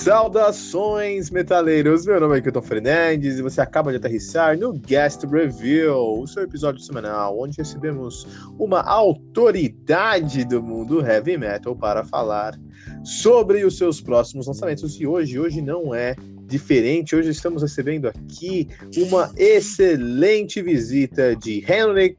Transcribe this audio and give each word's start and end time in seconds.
Saudações, 0.00 1.28
metaleiros! 1.28 2.06
Meu 2.06 2.18
nome 2.18 2.38
é 2.38 2.40
Kilton 2.40 2.62
Fernandes 2.62 3.36
e 3.36 3.42
você 3.42 3.60
acaba 3.60 3.90
de 3.90 3.98
aterrissar 3.98 4.58
no 4.58 4.72
Guest 4.72 5.24
Review, 5.24 6.22
o 6.22 6.26
seu 6.26 6.44
episódio 6.44 6.80
semanal, 6.80 7.38
onde 7.38 7.58
recebemos 7.58 8.26
uma 8.58 8.80
autoridade 8.80 10.42
do 10.46 10.62
mundo 10.62 11.06
heavy 11.06 11.36
metal 11.36 11.76
para 11.76 12.02
falar 12.02 12.58
sobre 13.04 13.62
os 13.62 13.76
seus 13.76 14.00
próximos 14.00 14.46
lançamentos. 14.46 14.98
E 14.98 15.06
hoje, 15.06 15.38
hoje 15.38 15.60
não 15.60 15.94
é 15.94 16.16
diferente. 16.46 17.14
Hoje 17.14 17.28
estamos 17.28 17.60
recebendo 17.60 18.08
aqui 18.08 18.68
uma 18.96 19.30
excelente 19.36 20.62
visita 20.62 21.36
de 21.36 21.62
Henrik 21.70 22.18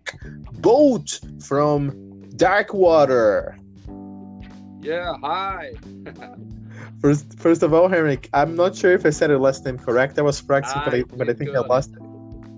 Bolt 0.59 1.19
from 1.39 1.89
Darkwater. 2.35 3.55
Yeah, 4.83 5.17
hi. 5.23 5.73
First, 7.02 7.39
first 7.39 7.63
of 7.63 7.73
all, 7.73 7.88
Henrik, 7.88 8.30
I'm 8.33 8.55
not 8.55 8.75
sure 8.75 8.94
if 8.94 9.05
I 9.05 9.09
said 9.09 9.31
your 9.31 9.39
last 9.39 9.66
name 9.66 9.80
correct. 9.80 10.19
I 10.19 10.21
was 10.21 10.39
practicing, 10.39 10.81
but 10.85 10.94
I, 10.94 11.03
but 11.03 11.30
I 11.30 11.33
think 11.33 11.52
good. 11.52 11.66
I 11.66 11.67
lost 11.67 11.91
it. 11.94 12.02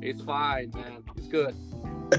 It's 0.02 0.22
fine, 0.22 0.70
man. 0.76 1.02
It's 1.16 1.28
good. 1.28 1.56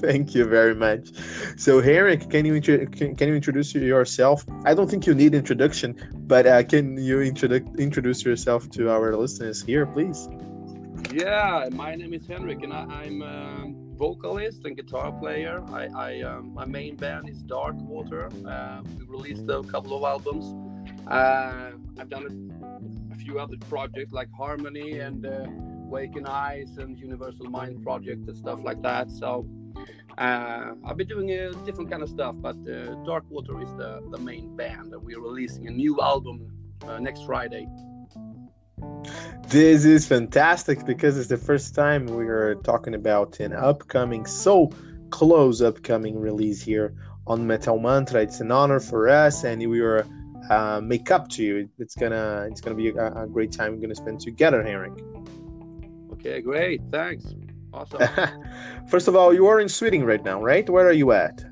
Thank 0.00 0.34
you 0.34 0.44
very 0.44 0.74
much. 0.74 1.08
So, 1.56 1.80
Henrik, 1.80 2.28
can 2.28 2.44
you 2.44 2.60
can, 2.60 3.16
can 3.16 3.28
you 3.28 3.34
introduce 3.34 3.74
yourself? 3.74 4.44
I 4.66 4.74
don't 4.74 4.90
think 4.90 5.06
you 5.06 5.14
need 5.14 5.34
introduction, 5.34 5.96
but 6.26 6.46
uh, 6.46 6.62
can 6.62 6.98
you 6.98 7.16
introdu- 7.18 7.78
introduce 7.78 8.24
yourself 8.24 8.68
to 8.70 8.90
our 8.90 9.16
listeners 9.16 9.62
here, 9.62 9.86
please? 9.86 10.28
Yeah, 11.12 11.66
my 11.72 11.94
name 11.94 12.12
is 12.12 12.26
Henrik, 12.26 12.62
and 12.62 12.74
I, 12.74 13.04
am 13.04 13.22
a 13.22 13.72
vocalist 13.96 14.66
and 14.66 14.76
guitar 14.76 15.10
player. 15.12 15.64
I, 15.72 15.86
I 15.86 16.20
um, 16.20 16.52
my 16.52 16.66
main 16.66 16.96
band 16.96 17.28
is 17.28 17.42
Darkwater. 17.42 18.28
Uh, 18.46 18.82
we 18.98 19.06
released 19.06 19.48
a 19.48 19.62
couple 19.62 19.96
of 19.96 20.04
albums. 20.04 20.69
Uh, 21.06 21.72
I've 21.98 22.08
done 22.08 22.58
a, 23.10 23.14
a, 23.14 23.16
few 23.16 23.38
other 23.38 23.56
projects 23.68 24.12
like 24.12 24.28
Harmony 24.36 25.00
and 25.00 25.26
uh, 25.26 25.46
Waken 25.48 26.26
Eyes 26.26 26.78
and 26.78 26.98
Universal 26.98 27.46
Mind 27.46 27.82
Project 27.82 28.28
and 28.28 28.36
stuff 28.36 28.60
like 28.62 28.80
that. 28.82 29.10
So 29.10 29.46
uh, 30.18 30.74
I've 30.84 30.96
been 30.96 31.08
doing 31.08 31.30
a 31.30 31.52
different 31.64 31.90
kind 31.90 32.02
of 32.02 32.08
stuff, 32.08 32.36
but 32.38 32.56
uh, 32.56 32.94
Darkwater 33.06 33.62
is 33.62 33.70
the, 33.74 34.00
the 34.10 34.18
main 34.18 34.56
band, 34.56 34.92
and 34.92 35.02
we're 35.02 35.20
releasing 35.20 35.66
a 35.66 35.70
new 35.70 36.00
album 36.00 36.46
uh, 36.86 36.98
next 36.98 37.24
Friday. 37.24 37.66
This 39.48 39.84
is 39.84 40.06
fantastic 40.06 40.86
because 40.86 41.18
it's 41.18 41.28
the 41.28 41.36
first 41.36 41.74
time 41.74 42.06
we 42.06 42.28
are 42.28 42.54
talking 42.56 42.94
about 42.94 43.40
an 43.40 43.52
upcoming, 43.52 44.26
so 44.26 44.70
close 45.10 45.60
upcoming 45.60 46.18
release 46.18 46.62
here 46.62 46.94
on 47.26 47.46
Metal 47.46 47.78
Mantra. 47.78 48.22
It's 48.22 48.40
an 48.40 48.52
honor 48.52 48.80
for 48.80 49.08
us, 49.08 49.44
and 49.44 49.68
we 49.68 49.80
are 49.80 50.06
uh, 50.50 50.80
make 50.82 51.10
up 51.10 51.28
to 51.30 51.42
you. 51.42 51.68
It's 51.78 51.94
gonna 51.94 52.46
it's 52.50 52.60
gonna 52.60 52.76
be 52.76 52.88
a, 52.88 53.22
a 53.22 53.26
great 53.26 53.52
time 53.52 53.72
we're 53.72 53.80
gonna 53.80 53.94
spend 53.94 54.20
together, 54.20 54.62
Henrik. 54.62 54.92
Okay, 56.12 56.40
great. 56.42 56.82
Thanks. 56.90 57.34
Awesome. 57.72 58.00
First 58.90 59.08
of 59.08 59.14
all, 59.16 59.32
you 59.32 59.46
are 59.46 59.60
in 59.60 59.68
Sweden 59.68 60.04
right 60.04 60.22
now, 60.22 60.42
right? 60.42 60.68
Where 60.68 60.86
are 60.86 60.92
you 60.92 61.12
at? 61.12 61.44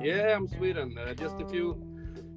Yeah, 0.00 0.36
I'm 0.36 0.48
Sweden. 0.48 0.98
Uh, 0.98 1.14
just 1.14 1.40
a 1.40 1.48
few, 1.48 1.80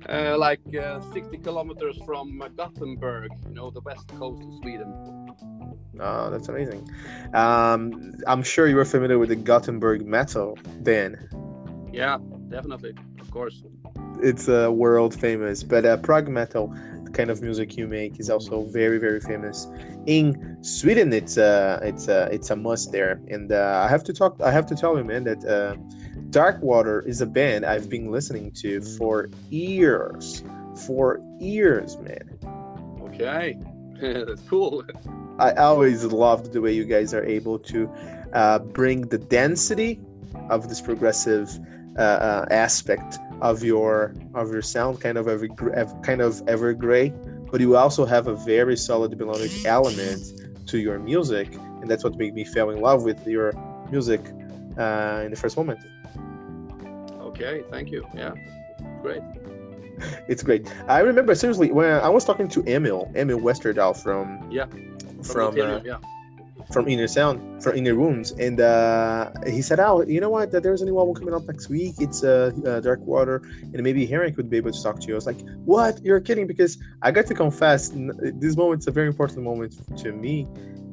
uh, 0.08 0.38
like 0.38 0.62
uh, 0.76 1.02
60 1.12 1.38
kilometers 1.40 1.98
from 2.06 2.42
Gothenburg. 2.56 3.32
You 3.48 3.56
know, 3.56 3.72
the 3.72 3.82
west 3.82 4.08
coast 4.10 4.44
of 4.44 4.54
Sweden. 4.62 4.94
Oh, 6.00 6.30
that's 6.30 6.48
amazing. 6.48 6.88
Um, 7.34 8.14
I'm 8.28 8.44
sure 8.44 8.68
you 8.68 8.78
are 8.80 8.86
familiar 8.86 9.18
with 9.18 9.30
the 9.30 9.36
Gothenburg 9.36 10.06
metal, 10.06 10.58
then. 10.82 11.30
Yeah, 11.92 12.18
definitely. 12.54 12.94
Of 13.20 13.30
course 13.32 13.64
it's 14.24 14.48
uh, 14.50 14.70
world 14.72 15.14
famous. 15.14 15.64
But 15.64 15.86
uh, 15.86 15.98
prog 15.98 16.28
metal, 16.28 16.74
the 17.04 17.12
kind 17.12 17.30
of 17.30 17.42
music 17.42 17.78
you 17.78 17.88
make, 17.88 18.20
is 18.20 18.30
also 18.30 18.64
very 18.64 18.98
very 18.98 19.20
famous 19.20 19.68
in 20.06 20.58
Sweden. 20.62 21.14
It's 21.14 21.38
uh, 21.38 21.80
it's 21.84 22.08
uh, 22.08 22.30
it's 22.32 22.50
a 22.50 22.56
must 22.56 22.92
there. 22.92 23.22
And 23.28 23.52
uh, 23.52 23.84
I 23.86 23.90
have 23.90 24.04
to 24.06 24.14
talk. 24.14 24.40
I 24.42 24.52
have 24.52 24.66
to 24.68 24.76
tell 24.76 24.98
you, 24.98 25.04
man, 25.04 25.24
that 25.26 25.44
uh, 25.46 25.76
Darkwater 26.30 27.06
is 27.06 27.22
a 27.22 27.26
band 27.26 27.66
I've 27.66 27.90
been 27.90 28.12
listening 28.12 28.52
to 28.62 28.82
for 28.98 29.30
years, 29.50 30.44
for 30.88 31.22
years, 31.40 31.98
man. 31.98 32.40
Okay, 33.02 33.58
that's 34.02 34.42
cool. 34.44 34.84
I 35.40 35.52
always 35.54 36.06
loved 36.06 36.54
the 36.54 36.62
way 36.62 36.74
you 36.74 36.86
guys 36.86 37.14
are 37.14 37.24
able 37.26 37.58
to 37.60 37.90
uh, 38.34 38.60
bring 38.60 39.02
the 39.02 39.18
density 39.18 40.00
of 40.50 40.70
this 40.70 40.80
progressive 40.80 41.60
uh, 41.98 42.02
uh, 42.02 42.46
aspect 42.50 43.20
of 43.42 43.64
your 43.64 44.16
of 44.34 44.52
your 44.52 44.62
sound, 44.62 45.00
kind 45.00 45.18
of 45.18 45.28
every 45.28 45.50
kind 46.04 46.22
of 46.22 46.42
ever 46.48 46.74
gray, 46.74 47.14
but 47.52 47.62
you 47.62 47.76
also 47.78 48.06
have 48.06 48.28
a 48.28 48.36
very 48.36 48.76
solid 48.76 49.18
melodic 49.18 49.52
element 49.66 50.24
to 50.68 50.78
your 50.80 51.00
music, 51.00 51.54
and 51.54 51.90
that's 51.90 52.04
what 52.04 52.16
made 52.16 52.34
me 52.34 52.44
fall 52.44 52.70
in 52.72 52.82
love 52.82 53.04
with 53.04 53.26
your 53.28 53.54
music 53.92 54.22
uh, 54.78 55.22
in 55.26 55.32
the 55.32 55.38
first 55.38 55.56
moment. 55.58 55.80
Okay, 57.22 57.64
thank 57.70 57.92
you. 57.92 58.08
Yeah, 58.16 58.34
great. 59.02 59.22
It's 60.28 60.42
great. 60.42 60.68
I 60.88 61.00
remember 61.00 61.36
seriously 61.36 61.72
when 61.72 61.92
I 61.92 62.10
was 62.10 62.26
talking 62.26 62.48
to 62.50 62.64
Emil, 62.68 63.12
Emil 63.16 63.40
Westerdahl 63.40 63.96
from 63.96 64.50
yeah, 64.52 64.66
from, 65.22 65.54
from 65.54 65.62
uh, 65.62 65.80
yeah 65.84 65.98
from 66.72 66.88
Inner 66.88 67.08
Sound, 67.08 67.64
from 67.64 67.76
Inner 67.76 67.96
Wounds, 67.96 68.32
and 68.32 68.60
uh, 68.60 69.32
he 69.48 69.62
said, 69.62 69.80
"Oh, 69.80 70.04
you 70.04 70.22
know 70.22 70.30
what? 70.30 70.52
That 70.52 70.64
there's 70.64 70.82
a 70.82 70.86
new 70.86 70.98
album 70.98 71.16
coming 71.16 71.34
out 71.34 71.46
next 71.46 71.70
week. 71.70 71.96
It's 72.00 72.24
uh, 72.24 72.52
uh, 72.58 72.82
Darkwater, 72.82 73.44
and 73.74 73.84
maybe 73.84 74.06
Henrik 74.06 74.38
would 74.38 74.50
be 74.50 74.58
able 74.58 74.72
to 74.72 74.84
talk 74.84 75.00
to 75.02 75.08
you." 75.08 75.14
I 75.14 75.16
was 75.16 75.26
like, 75.26 75.42
"What? 75.66 76.04
You're 76.04 76.20
kidding?" 76.20 76.48
Because 76.48 76.78
I 77.02 77.12
got 77.12 77.26
to 77.28 77.34
confess, 77.34 77.92
this 77.94 78.56
moment's 78.56 78.88
a 78.88 78.92
very 78.92 79.08
important 79.08 79.44
moment 79.44 79.76
to 79.98 80.12
me, 80.12 80.48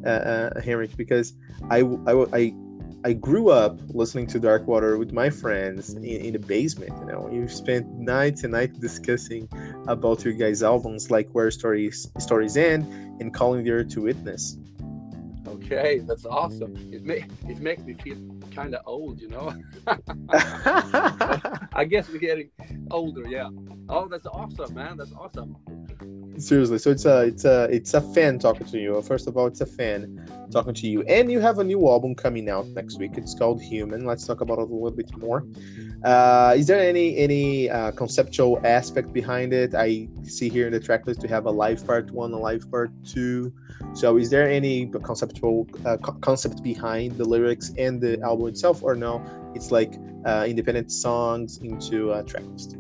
uh, 0.05 0.09
uh, 0.09 0.61
Henrik, 0.61 0.97
because 0.97 1.35
I, 1.71 1.81
I, 2.07 2.13
I 2.33 2.55
I 3.03 3.15
grew 3.15 3.49
up 3.49 3.79
listening 3.95 4.27
to 4.27 4.39
Darkwater 4.39 4.99
with 4.99 5.13
my 5.13 5.31
friends 5.31 5.95
in, 5.95 6.05
in, 6.05 6.35
the 6.35 6.39
basement. 6.39 6.93
You 7.01 7.07
know, 7.07 7.31
you 7.33 7.49
spent 7.49 7.87
nights 7.99 8.45
and 8.45 8.53
nights 8.53 8.79
discussing 8.79 9.49
about 9.89 10.23
your 10.23 10.35
guys' 10.35 10.63
albums, 10.63 11.11
like 11.11 11.29
Where 11.31 11.51
Stories 11.51 12.13
Stories 12.19 12.59
End 12.59 12.85
and 13.21 13.33
Calling 13.33 13.65
the 13.65 13.71
Earth 13.71 13.89
to 13.95 14.03
Witness. 14.03 14.59
Okay, 15.73 16.01
that's 16.01 16.27
awesome. 16.27 16.75
It 16.93 17.05
may 17.05 17.19
it 17.19 17.59
mm. 17.59 17.61
makes 17.61 17.85
me 17.85 17.95
feel 17.95 18.17
kind 18.53 18.75
of 18.75 18.83
old, 18.87 19.21
you 19.21 19.29
know. 19.29 19.55
I 21.73 21.87
guess 21.89 22.09
we're 22.09 22.19
getting 22.19 22.51
older, 22.91 23.29
yeah. 23.29 23.49
Oh, 23.89 24.09
that's 24.09 24.27
awesome, 24.27 24.75
man. 24.75 24.97
That's 24.97 25.13
awesome. 25.13 25.57
Seriously, 26.41 26.79
so 26.79 26.91
it's 26.91 27.05
a 27.05 27.21
it's 27.21 27.45
a 27.45 27.65
it's 27.65 27.93
a 27.93 28.01
fan 28.01 28.39
talking 28.39 28.67
to 28.69 28.79
you. 28.79 29.03
First 29.03 29.29
of 29.29 29.37
all, 29.37 29.47
it's 29.47 29.61
a 29.61 29.67
fan 29.67 30.27
talking 30.51 30.73
to 30.73 30.89
you, 30.89 31.03
and 31.03 31.31
you 31.31 31.39
have 31.39 31.59
a 31.59 31.65
new 31.65 31.87
album 31.87 32.15
coming 32.15 32.49
out 32.49 32.67
next 32.69 32.99
week. 32.99 33.13
It's 33.17 33.35
called 33.35 33.61
Human. 33.61 34.07
Let's 34.07 34.27
talk 34.27 34.41
about 34.41 34.59
it 34.59 34.71
a 34.71 34.73
little 34.73 34.91
bit 34.91 35.15
more. 35.19 35.45
Uh, 36.03 36.55
is 36.57 36.67
there 36.67 36.81
any 36.81 37.17
any 37.19 37.69
uh, 37.69 37.91
conceptual 37.93 38.59
aspect 38.65 39.13
behind 39.13 39.53
it? 39.53 39.75
I 39.75 40.09
see 40.23 40.49
here 40.49 40.67
in 40.67 40.73
the 40.73 40.81
tracklist 40.81 41.23
we 41.23 41.29
have 41.29 41.45
a 41.45 41.51
live 41.51 41.87
part 41.87 42.11
one, 42.11 42.33
a 42.33 42.39
live 42.39 42.71
part 42.71 42.91
two. 43.05 43.53
So, 43.93 44.17
is 44.17 44.31
there 44.31 44.49
any 44.49 44.87
conceptual 44.87 45.69
uh, 45.85 45.99
co- 45.99 46.19
concept 46.23 46.63
behind 46.63 47.19
the 47.19 47.25
lyrics 47.25 47.71
and 47.77 48.01
the 48.01 48.19
album 48.23 48.49
itself, 48.49 48.83
or 48.83 48.95
no? 48.95 49.23
It's 49.55 49.71
like 49.71 49.93
uh, 50.25 50.47
independent 50.49 50.91
songs 50.91 51.59
into 51.59 52.13
a 52.13 52.25
tracklist. 52.25 52.79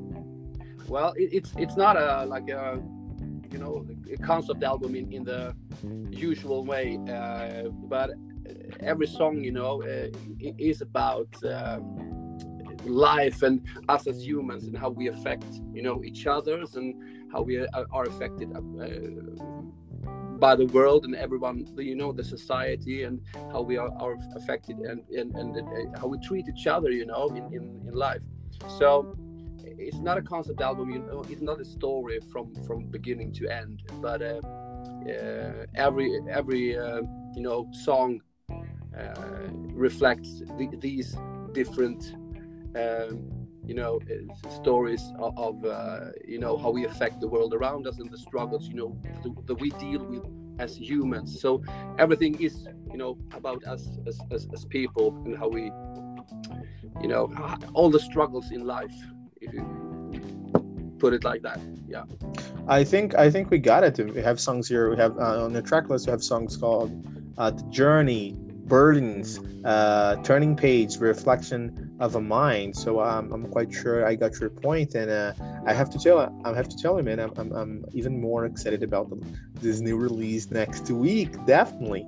Well, 0.88 1.12
it, 1.18 1.28
it's 1.30 1.52
it's 1.58 1.76
not 1.76 1.98
a 1.98 2.24
like 2.24 2.48
a 2.48 2.80
you 3.50 3.58
know 3.58 3.86
concept 4.22 4.62
album 4.62 4.94
in, 4.94 5.12
in 5.12 5.24
the 5.24 5.54
usual 6.10 6.64
way, 6.64 6.98
uh, 7.10 7.68
but 7.68 8.10
every 8.80 9.06
song 9.06 9.42
you 9.42 9.52
know 9.52 9.82
uh, 9.82 10.08
is 10.58 10.80
about. 10.80 11.28
Um, 11.44 12.20
life 12.86 13.42
and 13.42 13.60
us 13.90 14.06
as 14.06 14.24
humans 14.24 14.64
and 14.64 14.76
how 14.76 14.88
we 14.88 15.08
affect 15.08 15.44
you 15.72 15.82
know 15.82 16.02
each 16.02 16.26
others 16.26 16.76
and 16.76 16.94
how 17.30 17.42
we 17.42 17.58
are 17.58 18.04
affected 18.04 18.50
uh, 18.56 18.60
by 20.38 20.56
the 20.56 20.66
world 20.66 21.04
and 21.04 21.14
everyone 21.14 21.66
you 21.76 21.94
know 21.94 22.12
the 22.12 22.24
society 22.24 23.02
and 23.04 23.20
how 23.52 23.60
we 23.60 23.76
are, 23.76 23.90
are 24.00 24.16
affected 24.34 24.78
and, 24.78 25.02
and 25.10 25.34
and 25.36 25.96
how 25.98 26.06
we 26.06 26.18
treat 26.20 26.46
each 26.48 26.66
other 26.66 26.90
you 26.90 27.04
know 27.04 27.28
in, 27.28 27.44
in, 27.52 27.62
in 27.86 27.92
life 27.92 28.22
so 28.78 29.14
it's 29.80 29.98
not 29.98 30.18
a 30.18 30.22
concept 30.22 30.60
album 30.60 30.90
you 30.90 30.98
know 30.98 31.24
it's 31.28 31.42
not 31.42 31.60
a 31.60 31.64
story 31.64 32.20
from 32.30 32.54
from 32.66 32.86
beginning 32.90 33.32
to 33.32 33.48
end 33.48 33.82
but 34.00 34.20
uh, 34.22 34.40
uh, 35.08 35.66
every 35.74 36.20
every 36.30 36.78
uh, 36.78 37.02
you 37.34 37.42
know 37.42 37.66
song 37.72 38.20
uh, 38.50 39.48
reflects 39.72 40.40
the, 40.58 40.68
these 40.78 41.16
different 41.52 42.14
um, 42.76 43.30
you 43.64 43.74
know 43.74 43.98
stories 44.50 45.12
of, 45.18 45.36
of 45.38 45.64
uh, 45.64 46.10
you 46.26 46.38
know 46.38 46.56
how 46.56 46.70
we 46.70 46.84
affect 46.84 47.20
the 47.20 47.28
world 47.28 47.54
around 47.54 47.86
us 47.86 47.98
and 47.98 48.10
the 48.10 48.18
struggles 48.18 48.68
you 48.68 48.74
know 48.74 48.96
that 49.46 49.54
we 49.54 49.70
deal 49.70 50.04
with 50.04 50.24
as 50.58 50.76
humans. 50.76 51.40
So 51.40 51.62
everything 51.98 52.38
is 52.40 52.66
you 52.90 52.98
know 52.98 53.16
about 53.32 53.64
us 53.64 53.88
as, 54.06 54.20
as, 54.30 54.46
as 54.52 54.64
people 54.66 55.16
and 55.24 55.36
how 55.36 55.48
we 55.48 55.72
you 57.00 57.08
know 57.08 57.32
all 57.72 57.90
the 57.90 58.00
struggles 58.00 58.50
in 58.50 58.66
life 58.66 58.94
if 59.40 59.52
you 59.54 60.96
put 60.98 61.14
it 61.14 61.24
like 61.24 61.42
that 61.42 61.58
yeah 61.88 62.04
i 62.68 62.84
think 62.84 63.14
i 63.14 63.30
think 63.30 63.50
we 63.50 63.58
got 63.58 63.82
it 63.82 63.98
we 64.14 64.20
have 64.20 64.38
songs 64.38 64.68
here 64.68 64.90
we 64.90 64.96
have 64.96 65.16
uh, 65.18 65.44
on 65.44 65.52
the 65.52 65.62
track 65.62 65.88
list 65.88 66.06
we 66.06 66.10
have 66.10 66.22
songs 66.22 66.56
called 66.56 66.90
uh, 67.38 67.50
the 67.50 67.62
journey 67.70 68.36
burdens, 68.70 69.40
uh, 69.64 70.16
turning 70.22 70.56
page, 70.56 70.96
reflection 70.98 71.94
of 72.00 72.14
a 72.14 72.20
mind. 72.20 72.74
So 72.74 73.00
um, 73.02 73.30
I'm 73.32 73.46
quite 73.48 73.70
sure 73.70 74.06
I 74.06 74.14
got 74.14 74.40
your 74.40 74.48
point, 74.48 74.94
and 74.94 75.10
uh, 75.10 75.32
I 75.66 75.74
have 75.74 75.90
to 75.90 75.98
tell, 75.98 76.18
I 76.44 76.54
have 76.54 76.68
to 76.68 76.76
tell 76.76 76.96
you, 76.96 77.02
man, 77.02 77.18
I'm, 77.18 77.32
I'm, 77.36 77.52
I'm 77.52 77.84
even 77.92 78.18
more 78.18 78.46
excited 78.46 78.82
about 78.82 79.12
this 79.56 79.80
new 79.80 79.98
release 79.98 80.50
next 80.50 80.88
week. 80.90 81.32
Definitely. 81.44 82.06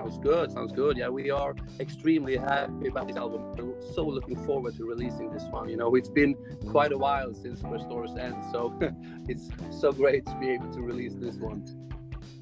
Sounds 0.00 0.18
good. 0.18 0.50
Sounds 0.50 0.72
good. 0.72 0.96
Yeah, 0.96 1.10
we 1.10 1.30
are 1.30 1.54
extremely 1.78 2.34
happy 2.34 2.88
about 2.88 3.06
this 3.06 3.18
album. 3.18 3.54
We're 3.54 3.92
so 3.92 4.06
looking 4.06 4.34
forward 4.46 4.74
to 4.78 4.86
releasing 4.86 5.30
this 5.30 5.44
one. 5.50 5.68
You 5.68 5.76
know, 5.76 5.94
it's 5.94 6.08
been 6.08 6.36
quite 6.68 6.92
a 6.92 6.96
while 6.96 7.34
since 7.34 7.62
Where 7.62 7.78
Stories 7.78 8.16
End, 8.16 8.34
so 8.50 8.78
it's 9.28 9.50
so 9.78 9.92
great 9.92 10.24
to 10.24 10.34
be 10.40 10.48
able 10.48 10.72
to 10.72 10.80
release 10.80 11.12
this 11.16 11.36
one. 11.36 11.66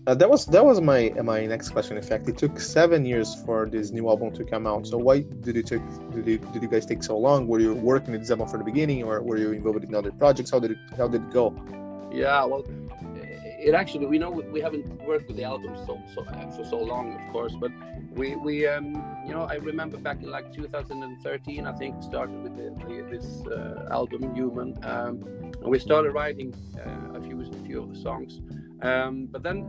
Uh, 0.07 0.15
that 0.15 0.31
was 0.31 0.47
that 0.47 0.65
was 0.65 0.81
my 0.81 1.13
my 1.25 1.47
next 1.47 1.71
question. 1.71 1.97
In 1.97 2.03
fact, 2.05 2.29
it 2.29 2.39
took 2.39 2.61
seven 2.61 3.05
years 3.05 3.35
for 3.45 3.69
this 3.69 3.91
new 3.91 4.09
album 4.09 4.33
to 4.35 4.45
come 4.45 4.65
out. 4.65 4.87
So 4.87 4.97
why 4.97 5.25
did 5.41 5.57
it 5.57 5.67
take 5.67 5.83
did 6.13 6.29
you, 6.29 6.39
did 6.39 6.63
you 6.63 6.69
guys 6.69 6.87
take 6.87 7.03
so 7.03 7.19
long? 7.19 7.49
Were 7.49 7.59
you 7.59 7.75
working 7.75 8.13
with 8.13 8.21
this 8.21 8.31
album 8.31 8.47
from 8.47 8.61
the 8.61 8.67
beginning, 8.67 9.03
or 9.03 9.21
were 9.21 9.37
you 9.37 9.51
involved 9.51 9.83
in 9.83 9.97
other 9.97 10.13
projects? 10.13 10.53
How 10.53 10.61
did 10.61 10.71
it 10.71 10.79
how 10.97 11.09
did 11.09 11.23
it 11.23 11.31
go? 11.33 11.53
Yeah, 12.13 12.45
well, 12.45 12.65
it 13.59 13.75
actually 13.75 14.07
we 14.07 14.19
know 14.19 14.31
we 14.31 14.61
haven't 14.61 14.87
worked 15.03 15.27
with 15.27 15.37
the 15.37 15.45
album 15.45 15.77
so 15.87 16.01
so 16.15 16.25
uh, 16.25 16.51
for 16.53 16.65
so 16.65 16.79
long, 16.79 17.15
of 17.15 17.33
course, 17.33 17.55
but 17.61 17.73
we 18.13 18.37
we 18.37 18.67
um 18.67 18.95
you 19.27 19.33
know 19.35 19.43
I 19.43 19.55
remember 19.55 19.97
back 19.97 20.23
in 20.23 20.31
like 20.31 20.53
2013, 20.53 21.67
I 21.67 21.73
think 21.73 22.03
started 22.03 22.43
with 22.43 22.57
the, 22.57 22.71
the, 22.87 23.03
this 23.11 23.47
uh, 23.47 23.89
album 23.91 24.35
Human, 24.35 24.79
um, 24.85 25.23
and 25.61 25.69
we 25.69 25.79
started 25.79 26.13
writing 26.13 26.55
uh, 26.79 27.19
a 27.19 27.21
few 27.21 27.41
a 27.41 27.67
few 27.67 27.83
of 27.83 27.93
the 27.93 28.01
songs, 28.01 28.41
um, 28.83 29.27
but 29.27 29.43
then 29.43 29.67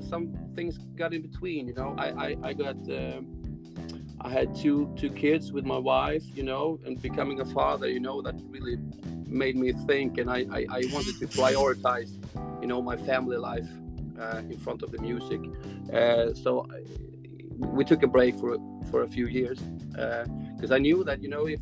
some 0.00 0.34
things 0.54 0.78
got 0.96 1.14
in 1.14 1.22
between. 1.22 1.66
You 1.66 1.74
know, 1.74 1.94
I 1.98 2.08
I, 2.26 2.36
I 2.42 2.52
got 2.52 2.76
um, 2.90 3.26
I 4.20 4.30
had 4.30 4.54
two 4.54 4.92
two 4.96 5.10
kids 5.10 5.50
with 5.50 5.64
my 5.64 5.78
wife. 5.78 6.24
You 6.34 6.42
know, 6.42 6.78
and 6.84 7.00
becoming 7.00 7.40
a 7.40 7.46
father. 7.46 7.88
You 7.88 8.00
know, 8.00 8.20
that 8.20 8.34
really 8.48 8.76
made 9.26 9.56
me 9.56 9.72
think, 9.86 10.18
and 10.18 10.30
I 10.30 10.40
I, 10.52 10.66
I 10.70 10.80
wanted 10.92 11.18
to 11.20 11.26
prioritize. 11.26 12.18
You 12.64 12.68
know, 12.68 12.80
my 12.80 12.96
family 12.96 13.36
life 13.36 13.68
uh, 14.18 14.40
in 14.48 14.56
front 14.56 14.82
of 14.82 14.90
the 14.90 14.98
music. 14.98 15.38
Uh, 15.92 16.32
so 16.32 16.66
I, 16.70 16.80
we 17.58 17.84
took 17.84 18.02
a 18.02 18.06
break 18.06 18.38
for 18.40 18.56
for 18.90 19.02
a 19.02 19.06
few 19.06 19.26
years 19.26 19.60
because 19.90 20.70
uh, 20.70 20.76
I 20.76 20.78
knew 20.78 21.04
that 21.04 21.22
you 21.22 21.28
know 21.28 21.44
if 21.44 21.60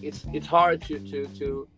it's 0.00 0.24
it's 0.32 0.46
hard 0.46 0.80
to 0.88 1.00
to 1.10 1.26
to 1.40 1.68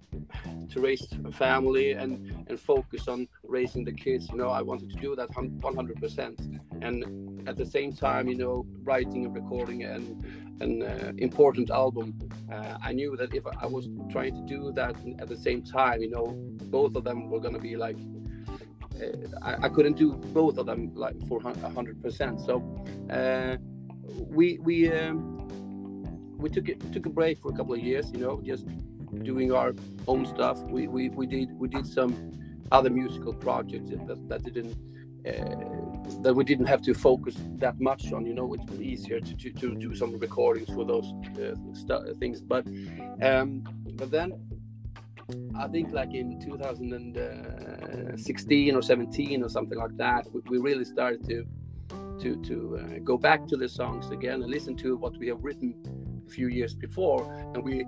to 0.71 0.81
raise 0.81 1.07
a 1.25 1.33
family 1.33 1.93
and 1.93 2.13
and 2.49 2.59
focus 2.59 3.09
on 3.09 3.29
raising 3.45 3.85
the 3.85 3.93
kids. 3.93 4.29
You 4.31 4.39
know 4.39 4.51
i 4.51 4.63
wanted 4.63 4.91
to 4.91 4.97
do 4.97 5.15
that 5.17 5.31
100% 5.31 6.61
and 6.83 7.49
at 7.49 7.57
the 7.57 7.67
same 7.67 7.93
time 7.93 8.29
you 8.29 8.37
know 8.37 8.67
writing 8.83 9.25
and 9.27 9.35
recording 9.35 9.85
an 9.85 10.05
an 10.61 10.83
uh, 10.83 11.13
important 11.19 11.71
album. 11.71 12.19
Uh, 12.53 12.77
i 12.83 12.93
knew 12.93 13.17
that 13.17 13.35
if 13.35 13.45
i 13.47 13.67
was 13.67 13.89
trying 14.11 14.35
to 14.35 14.43
do 14.55 14.73
that 14.73 14.95
at 15.19 15.29
the 15.29 15.37
same 15.37 15.63
time 15.63 16.01
you 16.03 16.11
know 16.11 16.27
both 16.77 16.95
of 16.97 17.05
them 17.05 17.31
were 17.31 17.41
going 17.41 17.55
to 17.55 17.61
be 17.61 17.77
like 17.77 17.97
uh, 19.01 19.07
I, 19.43 19.67
I, 19.67 19.69
couldn't 19.69 19.97
do 19.97 20.15
both 20.41 20.59
of 20.59 20.67
them 20.67 20.95
like 20.95 21.17
for 21.27 21.41
100% 21.41 22.47
so 22.47 22.55
uh, 23.11 23.57
we 24.39 24.59
we 24.59 24.93
um, 24.93 25.49
we 26.37 26.51
took 26.51 26.69
it 26.69 26.93
took 26.93 27.07
a 27.07 27.11
break 27.11 27.39
for 27.41 27.51
a 27.53 27.57
couple 27.57 27.75
of 27.75 27.81
years 27.81 28.11
you 28.13 28.21
know 28.21 28.41
just 28.45 28.67
doing 29.23 29.53
our 29.53 29.75
own 30.09 30.27
stuff. 30.27 30.61
We, 30.63 30.89
we, 30.89 31.11
we 31.11 31.27
did 31.27 31.57
we 31.59 31.69
did 31.69 31.87
some 31.87 32.33
other 32.71 32.91
musical 32.91 33.35
projects 33.35 33.91
that, 33.91 34.29
that 34.29 34.43
didn't 34.43 34.77
uh, 35.27 35.57
that 36.23 36.35
we 36.35 36.45
didn't 36.45 36.67
have 36.67 36.83
to 36.83 36.93
focus 36.95 37.37
that 37.59 37.81
much 37.81 38.13
on. 38.13 38.27
You 38.27 38.35
know, 38.35 38.53
it's 38.55 38.73
easier 38.81 39.21
to, 39.21 39.37
to, 39.37 39.53
to 39.53 39.77
do 39.77 39.95
some 39.95 40.19
recordings 40.19 40.69
for 40.69 40.85
those 40.85 41.15
uh, 41.37 41.55
st- 41.75 42.19
things. 42.19 42.41
But 42.41 42.67
um, 43.23 43.63
but 43.95 44.11
then 44.11 44.33
I 45.57 45.69
think 45.69 45.93
like 45.93 46.13
in 46.15 46.41
2016 46.41 48.75
or 48.75 48.83
17 48.83 49.45
or 49.45 49.49
something 49.49 49.79
like 49.79 49.97
that, 49.97 50.27
we, 50.33 50.41
we 50.49 50.59
really 50.59 50.85
started 50.85 51.25
to 51.29 51.47
to 52.21 52.35
to 52.43 52.79
uh, 52.79 52.99
go 53.05 53.17
back 53.17 53.47
to 53.49 53.57
the 53.57 53.69
songs 53.69 54.11
again 54.11 54.43
and 54.43 54.51
listen 54.51 54.77
to 54.77 54.97
what 54.97 55.17
we 55.19 55.29
have 55.29 55.45
written 55.45 55.77
a 56.27 56.31
few 56.31 56.49
years 56.49 56.75
before, 56.75 57.33
and 57.55 57.63
we 57.63 57.87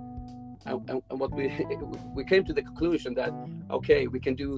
and, 0.65 0.89
and, 0.89 1.01
and 1.09 1.19
what 1.19 1.31
we 1.31 1.47
we 2.15 2.23
came 2.23 2.43
to 2.45 2.53
the 2.53 2.61
conclusion 2.61 3.13
that 3.13 3.33
okay 3.71 4.07
we 4.07 4.19
can 4.19 4.35
do 4.35 4.57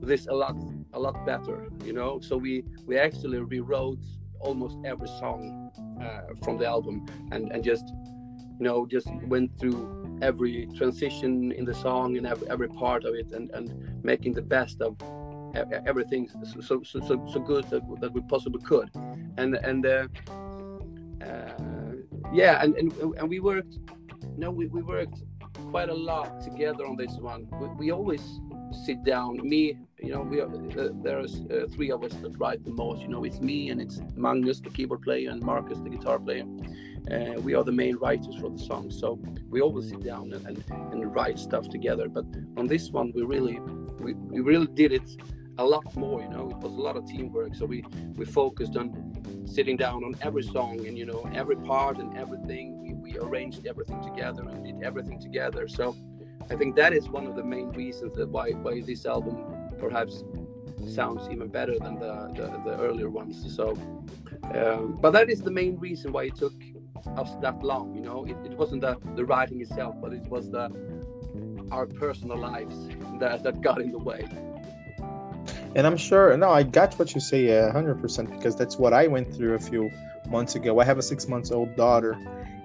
this 0.00 0.26
a 0.26 0.32
lot 0.32 0.56
a 0.92 0.98
lot 0.98 1.24
better 1.24 1.70
you 1.84 1.92
know? 1.92 2.20
So 2.20 2.36
we 2.36 2.64
we 2.86 2.98
actually 2.98 3.38
rewrote 3.38 4.04
almost 4.40 4.76
every 4.84 5.08
song 5.08 5.70
uh, 6.00 6.34
from 6.42 6.58
the 6.58 6.66
album 6.66 7.06
and 7.32 7.50
and 7.52 7.64
just 7.64 7.86
you 8.58 8.64
know 8.66 8.86
just 8.86 9.08
went 9.26 9.58
through 9.58 10.18
every 10.22 10.68
transition 10.76 11.52
in 11.52 11.64
the 11.64 11.74
song 11.74 12.16
and 12.16 12.26
every, 12.26 12.48
every 12.48 12.68
part 12.68 13.04
of 13.04 13.14
it 13.14 13.32
and 13.32 13.50
and 13.50 14.04
making 14.04 14.32
the 14.34 14.42
best 14.42 14.80
of 14.80 14.96
everything 15.86 16.28
so 16.60 16.82
so 16.82 17.00
so, 17.00 17.26
so 17.32 17.40
good 17.40 17.64
that, 17.70 17.82
that 18.00 18.12
we 18.12 18.20
possibly 18.22 18.62
could. 18.62 18.90
And 19.36 19.54
and 19.56 19.86
uh, 19.86 20.06
uh, 21.24 21.92
yeah 22.32 22.62
and, 22.62 22.74
and 22.76 22.92
and 23.18 23.28
we 23.28 23.40
worked 23.40 23.78
no, 24.36 24.50
we, 24.50 24.66
we 24.66 24.82
worked 24.82 25.22
quite 25.70 25.88
a 25.88 25.94
lot 25.94 26.40
together 26.40 26.86
on 26.86 26.96
this 26.96 27.12
one. 27.18 27.46
We, 27.60 27.68
we 27.68 27.90
always 27.92 28.40
sit 28.84 29.04
down. 29.04 29.36
Me, 29.48 29.78
you 29.98 30.12
know, 30.12 30.22
we 30.22 30.40
are, 30.40 30.48
uh, 30.48 30.90
there's 31.02 31.42
uh, 31.50 31.66
three 31.72 31.90
of 31.90 32.02
us 32.04 32.12
that 32.14 32.38
write 32.38 32.64
the 32.64 32.72
most. 32.72 33.02
You 33.02 33.08
know, 33.08 33.24
it's 33.24 33.40
me 33.40 33.70
and 33.70 33.80
it's 33.80 34.00
Magnus, 34.16 34.60
the 34.60 34.70
keyboard 34.70 35.02
player, 35.02 35.30
and 35.30 35.42
Marcus, 35.42 35.78
the 35.78 35.90
guitar 35.90 36.18
player. 36.18 36.44
Uh, 37.10 37.40
we 37.40 37.54
are 37.54 37.62
the 37.62 37.72
main 37.72 37.96
writers 37.96 38.34
for 38.36 38.50
the 38.50 38.58
song, 38.58 38.90
so 38.90 39.18
we 39.50 39.60
always 39.60 39.90
sit 39.90 40.02
down 40.02 40.32
and, 40.32 40.46
and, 40.46 40.64
and 40.92 41.14
write 41.14 41.38
stuff 41.38 41.68
together. 41.68 42.08
But 42.08 42.24
on 42.56 42.66
this 42.66 42.90
one, 42.90 43.12
we 43.14 43.22
really 43.22 43.60
we, 44.00 44.14
we 44.14 44.40
really 44.40 44.66
did 44.68 44.92
it 44.92 45.08
a 45.58 45.64
lot 45.64 45.94
more. 45.96 46.22
You 46.22 46.30
know, 46.30 46.50
it 46.50 46.56
was 46.56 46.72
a 46.72 46.80
lot 46.80 46.96
of 46.96 47.06
teamwork. 47.06 47.54
So 47.56 47.66
we 47.66 47.84
we 48.14 48.24
focused 48.24 48.76
on 48.76 49.46
sitting 49.46 49.76
down 49.76 50.02
on 50.02 50.16
every 50.22 50.42
song 50.42 50.86
and 50.86 50.96
you 50.96 51.04
know 51.04 51.28
every 51.34 51.56
part 51.56 51.98
and 51.98 52.16
everything 52.16 52.83
we 53.04 53.18
arranged 53.18 53.66
everything 53.66 54.00
together 54.02 54.42
and 54.50 54.64
did 54.64 54.82
everything 54.82 55.20
together. 55.20 55.68
So 55.68 55.94
I 56.50 56.56
think 56.56 56.74
that 56.76 56.92
is 56.92 57.08
one 57.08 57.26
of 57.26 57.36
the 57.36 57.44
main 57.44 57.68
reasons 57.82 58.16
that 58.16 58.28
why 58.28 58.46
why 58.64 58.80
this 58.80 59.04
album 59.14 59.36
perhaps 59.78 60.24
sounds 60.98 61.22
even 61.30 61.48
better 61.48 61.76
than 61.84 61.94
the 62.04 62.14
the, 62.38 62.46
the 62.66 62.74
earlier 62.86 63.10
ones. 63.10 63.36
So, 63.58 63.66
um, 64.58 64.98
but 65.02 65.10
that 65.12 65.28
is 65.34 65.40
the 65.48 65.54
main 65.60 65.76
reason 65.88 66.12
why 66.12 66.24
it 66.30 66.36
took 66.36 66.56
us 67.22 67.30
that 67.44 67.62
long. 67.62 67.94
You 67.94 68.04
know, 68.08 68.24
it, 68.24 68.36
it 68.48 68.54
wasn't 68.62 68.80
the 68.86 68.94
the 69.18 69.24
writing 69.24 69.60
itself, 69.60 69.94
but 70.02 70.12
it 70.12 70.26
was 70.34 70.50
the 70.50 70.64
our 71.70 71.86
personal 71.86 72.38
lives 72.38 72.76
that 73.20 73.42
that 73.44 73.60
got 73.60 73.80
in 73.80 73.92
the 73.92 74.04
way. 74.10 74.22
And 75.76 75.86
I'm 75.88 75.96
sure, 75.96 76.36
no, 76.36 76.50
I 76.50 76.62
got 76.62 76.94
what 77.00 77.14
you 77.16 77.20
say 77.20 77.58
uh, 77.58 77.72
100% 77.72 78.30
because 78.30 78.54
that's 78.54 78.76
what 78.78 78.92
I 78.92 79.08
went 79.08 79.34
through 79.34 79.54
a 79.54 79.58
few 79.58 79.90
months 80.30 80.54
ago. 80.54 80.78
I 80.78 80.84
have 80.84 80.98
a 80.98 81.02
six 81.02 81.26
months 81.26 81.50
old 81.50 81.74
daughter, 81.74 82.16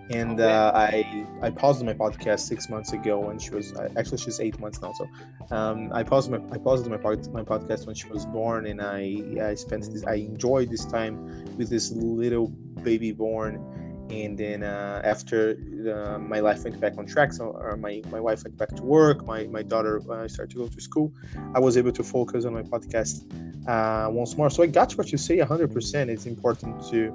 and 0.09 0.39
uh, 0.39 0.71
I 0.73 1.05
I 1.41 1.49
paused 1.51 1.83
my 1.85 1.93
podcast 1.93 2.39
six 2.41 2.69
months 2.69 2.93
ago 2.93 3.19
when 3.19 3.37
she 3.37 3.51
was 3.51 3.73
actually 3.95 4.17
she's 4.17 4.39
eight 4.39 4.59
months 4.59 4.81
now. 4.81 4.91
So 4.93 5.09
um, 5.51 5.91
I 5.93 6.03
paused 6.03 6.31
my 6.31 6.39
I 6.51 6.57
paused 6.57 6.87
my 6.89 6.97
my 6.97 7.43
podcast 7.43 7.85
when 7.85 7.95
she 7.95 8.07
was 8.09 8.25
born, 8.25 8.65
and 8.65 8.81
I 8.81 9.23
I 9.41 9.55
spent 9.55 9.91
this 9.91 10.03
I 10.05 10.15
enjoyed 10.15 10.69
this 10.69 10.85
time 10.85 11.15
with 11.57 11.69
this 11.69 11.91
little 11.91 12.47
baby 12.83 13.11
born. 13.11 13.63
And 14.09 14.35
then 14.35 14.63
uh, 14.63 15.01
after 15.03 15.55
uh, 15.87 16.17
my 16.17 16.39
life 16.39 16.63
went 16.63 16.79
back 16.79 16.97
on 16.97 17.05
track, 17.05 17.31
so 17.31 17.43
my, 17.77 18.01
my 18.09 18.19
wife 18.19 18.43
went 18.43 18.57
back 18.57 18.69
to 18.69 18.81
work, 18.81 19.23
my, 19.23 19.43
my 19.43 19.61
daughter 19.61 20.01
uh, 20.11 20.27
started 20.27 20.51
to 20.53 20.57
go 20.57 20.67
to 20.67 20.81
school, 20.81 21.13
I 21.53 21.59
was 21.59 21.77
able 21.77 21.91
to 21.91 22.03
focus 22.03 22.43
on 22.45 22.55
my 22.55 22.63
podcast 22.63 23.21
uh, 23.67 24.09
once 24.09 24.35
more. 24.35 24.49
So 24.49 24.63
I 24.63 24.65
got 24.65 24.93
what 24.93 25.11
you 25.11 25.19
say 25.19 25.37
100%. 25.37 26.09
It's 26.09 26.25
important 26.25 26.83
to 26.89 27.13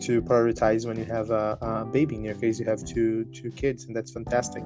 to 0.00 0.22
prioritize 0.22 0.86
when 0.86 0.96
you 0.96 1.04
have 1.04 1.30
a, 1.30 1.58
a, 1.60 1.84
baby. 1.84 2.16
In 2.16 2.24
your 2.24 2.34
case, 2.34 2.58
you 2.58 2.66
have 2.66 2.84
two 2.84 3.24
two 3.26 3.50
kids, 3.50 3.84
and 3.84 3.96
that's 3.96 4.12
fantastic. 4.12 4.64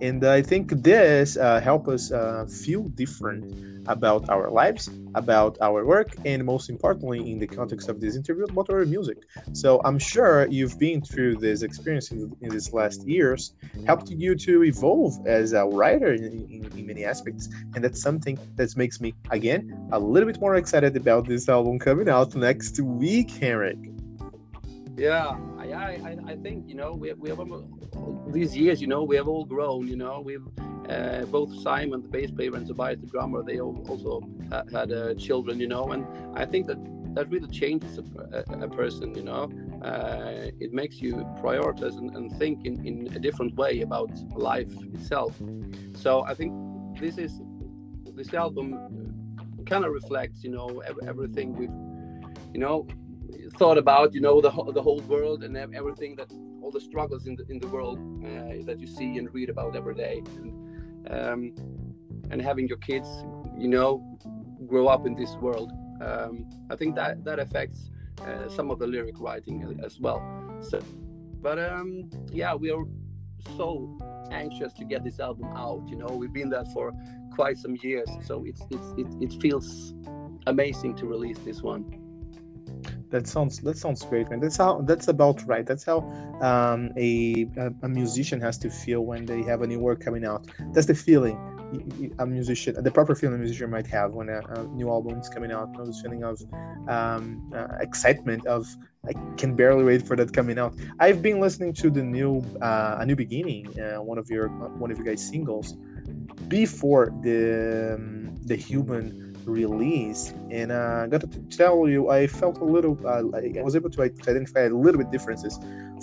And 0.00 0.24
I 0.24 0.42
think 0.42 0.70
this 0.82 1.36
uh, 1.36 1.60
help 1.60 1.88
us 1.88 2.10
uh, 2.10 2.46
feel 2.46 2.82
different 2.88 3.72
about 3.88 4.28
our 4.28 4.50
lives, 4.50 4.90
about 5.14 5.58
our 5.60 5.84
work, 5.84 6.14
and 6.24 6.44
most 6.44 6.70
importantly, 6.70 7.30
in 7.30 7.38
the 7.38 7.46
context 7.46 7.88
of 7.88 8.00
this 8.00 8.16
interview, 8.16 8.44
about 8.44 8.70
our 8.70 8.84
music. 8.84 9.18
So 9.52 9.80
I'm 9.84 9.98
sure 9.98 10.46
you've 10.48 10.78
been 10.78 11.02
through 11.02 11.36
this 11.36 11.62
experience 11.62 12.10
in, 12.10 12.34
in 12.40 12.50
these 12.50 12.72
last 12.72 13.06
years, 13.06 13.54
helped 13.86 14.10
you 14.10 14.34
to 14.34 14.64
evolve 14.64 15.26
as 15.26 15.52
a 15.52 15.64
writer 15.64 16.12
in, 16.12 16.24
in, 16.24 16.70
in 16.76 16.86
many 16.86 17.04
aspects, 17.04 17.48
and 17.74 17.84
that's 17.84 18.00
something 18.00 18.38
that 18.56 18.76
makes 18.76 19.00
me 19.00 19.14
again 19.30 19.88
a 19.92 19.98
little 19.98 20.26
bit 20.26 20.40
more 20.40 20.56
excited 20.56 20.96
about 20.96 21.26
this 21.26 21.48
album 21.48 21.78
coming 21.78 22.08
out 22.08 22.34
next 22.34 22.80
week, 22.80 23.30
Henrik. 23.30 23.78
Yeah, 24.96 25.38
I, 25.58 25.72
I, 25.72 26.16
I 26.26 26.36
think 26.36 26.68
you 26.68 26.74
know 26.74 26.92
we, 26.92 27.12
we 27.14 27.30
have 27.30 27.40
these 28.28 28.56
years. 28.56 28.80
You 28.80 28.88
know 28.88 29.02
we 29.04 29.16
have 29.16 29.26
all 29.26 29.44
grown. 29.44 29.88
You 29.88 29.96
know 29.96 30.20
we've 30.20 30.46
uh, 30.88 31.24
both 31.26 31.54
Simon, 31.62 32.02
the 32.02 32.08
bass 32.08 32.30
player, 32.30 32.54
and 32.54 32.66
Tobias, 32.66 33.00
the 33.00 33.06
drummer. 33.06 33.42
They 33.42 33.58
also 33.60 34.20
had 34.70 34.92
uh, 34.92 35.14
children. 35.14 35.58
You 35.60 35.68
know, 35.68 35.92
and 35.92 36.06
I 36.36 36.44
think 36.44 36.66
that 36.66 36.76
that 37.14 37.30
really 37.30 37.48
changes 37.48 37.98
a, 37.98 38.44
a, 38.50 38.64
a 38.64 38.68
person. 38.68 39.14
You 39.14 39.22
know, 39.22 39.50
uh, 39.82 40.50
it 40.60 40.72
makes 40.74 41.00
you 41.00 41.14
prioritize 41.42 41.96
and, 41.96 42.14
and 42.14 42.30
think 42.38 42.66
in, 42.66 42.86
in 42.86 43.16
a 43.16 43.18
different 43.18 43.54
way 43.56 43.80
about 43.80 44.10
life 44.36 44.72
itself. 44.92 45.40
So 45.94 46.22
I 46.24 46.34
think 46.34 46.52
this 47.00 47.16
is 47.16 47.40
this 48.14 48.34
album 48.34 49.24
kind 49.64 49.86
of 49.86 49.92
reflects. 49.92 50.44
You 50.44 50.50
know 50.50 50.82
everything 51.06 51.56
we've 51.56 51.70
you 52.52 52.60
know 52.60 52.86
thought 53.58 53.78
about 53.78 54.14
you 54.14 54.20
know 54.20 54.40
the 54.40 54.50
the 54.72 54.82
whole 54.82 55.00
world 55.00 55.42
and 55.44 55.56
everything 55.56 56.16
that 56.16 56.30
all 56.62 56.70
the 56.70 56.80
struggles 56.80 57.26
in 57.26 57.36
the 57.36 57.44
in 57.48 57.58
the 57.58 57.68
world 57.68 57.98
uh, 58.24 58.64
that 58.64 58.78
you 58.78 58.86
see 58.86 59.18
and 59.18 59.32
read 59.34 59.48
about 59.48 59.76
every 59.76 59.94
day. 59.94 60.22
And, 60.36 60.50
um, 61.10 61.54
and 62.30 62.40
having 62.40 62.66
your 62.68 62.78
kids 62.78 63.08
you 63.58 63.68
know 63.68 64.18
grow 64.66 64.86
up 64.86 65.06
in 65.06 65.14
this 65.14 65.34
world 65.36 65.72
um, 66.00 66.48
I 66.70 66.76
think 66.76 66.94
that 66.96 67.24
that 67.24 67.38
affects 67.38 67.90
uh, 68.20 68.48
some 68.48 68.70
of 68.70 68.78
the 68.78 68.86
lyric 68.86 69.18
writing 69.18 69.78
as 69.84 69.98
well. 70.00 70.20
So 70.60 70.80
but 71.40 71.58
um, 71.58 72.10
yeah 72.30 72.54
we 72.54 72.70
are 72.70 72.84
so 73.56 73.98
anxious 74.30 74.72
to 74.74 74.84
get 74.84 75.04
this 75.04 75.18
album 75.20 75.46
out 75.56 75.82
you 75.88 75.96
know. 75.96 76.06
We've 76.06 76.32
been 76.32 76.48
there 76.50 76.64
for 76.72 76.92
quite 77.34 77.58
some 77.58 77.76
years 77.82 78.08
so 78.24 78.44
it's 78.44 78.62
it's 78.70 78.88
it, 78.98 79.06
it 79.20 79.42
feels 79.42 79.94
amazing 80.46 80.94
to 80.96 81.06
release 81.06 81.38
this 81.38 81.62
one 81.62 82.01
that 83.12 83.28
sounds 83.28 83.60
that 83.60 83.78
sounds 83.78 84.04
great, 84.04 84.28
man. 84.30 84.40
That's 84.40 84.56
how 84.56 84.80
that's 84.82 85.08
about 85.08 85.46
right. 85.46 85.64
That's 85.64 85.84
how 85.84 85.98
um, 86.40 86.90
a, 86.96 87.46
a 87.82 87.88
musician 87.88 88.40
has 88.40 88.58
to 88.58 88.70
feel 88.70 89.02
when 89.02 89.24
they 89.24 89.42
have 89.42 89.62
a 89.62 89.66
new 89.66 89.78
work 89.78 90.00
coming 90.00 90.24
out. 90.24 90.48
That's 90.72 90.86
the 90.86 90.94
feeling 90.94 91.38
a 92.18 92.26
musician, 92.26 92.82
the 92.82 92.90
proper 92.90 93.14
feeling 93.14 93.36
a 93.36 93.38
musician 93.38 93.70
might 93.70 93.86
have 93.86 94.12
when 94.12 94.28
a, 94.28 94.40
a 94.40 94.64
new 94.64 94.90
album 94.90 95.18
is 95.18 95.28
coming 95.28 95.52
out. 95.52 95.72
Those 95.76 96.00
feeling 96.02 96.22
of 96.24 96.42
um, 96.88 97.50
uh, 97.54 97.68
excitement 97.80 98.46
of 98.46 98.66
I 99.08 99.12
can 99.36 99.56
barely 99.56 99.84
wait 99.84 100.06
for 100.06 100.14
that 100.16 100.32
coming 100.32 100.58
out. 100.58 100.74
I've 101.00 101.22
been 101.22 101.40
listening 101.40 101.72
to 101.74 101.90
the 101.90 102.02
new 102.02 102.44
uh, 102.60 102.96
a 103.00 103.06
new 103.06 103.16
beginning, 103.16 103.64
uh, 103.80 104.02
one 104.02 104.18
of 104.18 104.30
your 104.30 104.48
one 104.48 104.90
of 104.90 104.98
your 104.98 105.06
guys 105.06 105.26
singles, 105.26 105.76
before 106.48 107.12
the 107.22 107.94
um, 107.96 108.36
the 108.46 108.56
human 108.56 109.31
release. 109.44 110.34
And 110.50 110.72
uh, 110.72 111.06
got 111.06 111.20
to 111.20 111.26
tell 111.50 111.88
you 111.88 112.10
i 112.10 112.26
felt 112.26 112.58
a 112.58 112.64
little 112.64 112.98
uh, 113.06 113.22
i 113.58 113.62
was 113.62 113.76
able 113.76 113.90
to 113.90 114.02
identify 114.02 114.60
a 114.60 114.70
little 114.70 115.00
bit 115.00 115.10
differences 115.10 115.58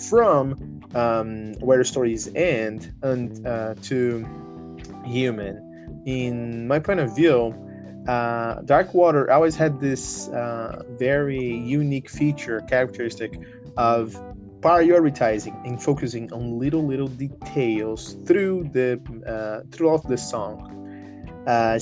from 0.08 0.80
um, 0.94 1.54
where 1.60 1.78
the 1.78 1.84
stories 1.84 2.30
end 2.34 2.92
and 3.02 3.46
uh, 3.46 3.74
to 3.82 4.26
human. 5.04 6.02
In 6.06 6.66
my 6.66 6.78
point 6.78 7.00
of 7.00 7.14
view 7.14 7.54
uh, 8.08 8.62
Darkwater 8.62 9.30
always 9.30 9.54
had 9.54 9.78
this 9.80 10.28
uh, 10.28 10.82
very 10.98 11.54
unique 11.56 12.08
feature 12.08 12.60
characteristic 12.62 13.38
of 13.76 14.16
prioritizing 14.60 15.54
and 15.66 15.82
focusing 15.82 16.32
on 16.32 16.58
little 16.58 16.84
little 16.84 17.08
details 17.08 18.16
through 18.26 18.68
the 18.72 19.00
uh, 19.26 19.66
throughout 19.70 20.06
the 20.08 20.16
song 20.16 20.79
uh, 21.46 21.78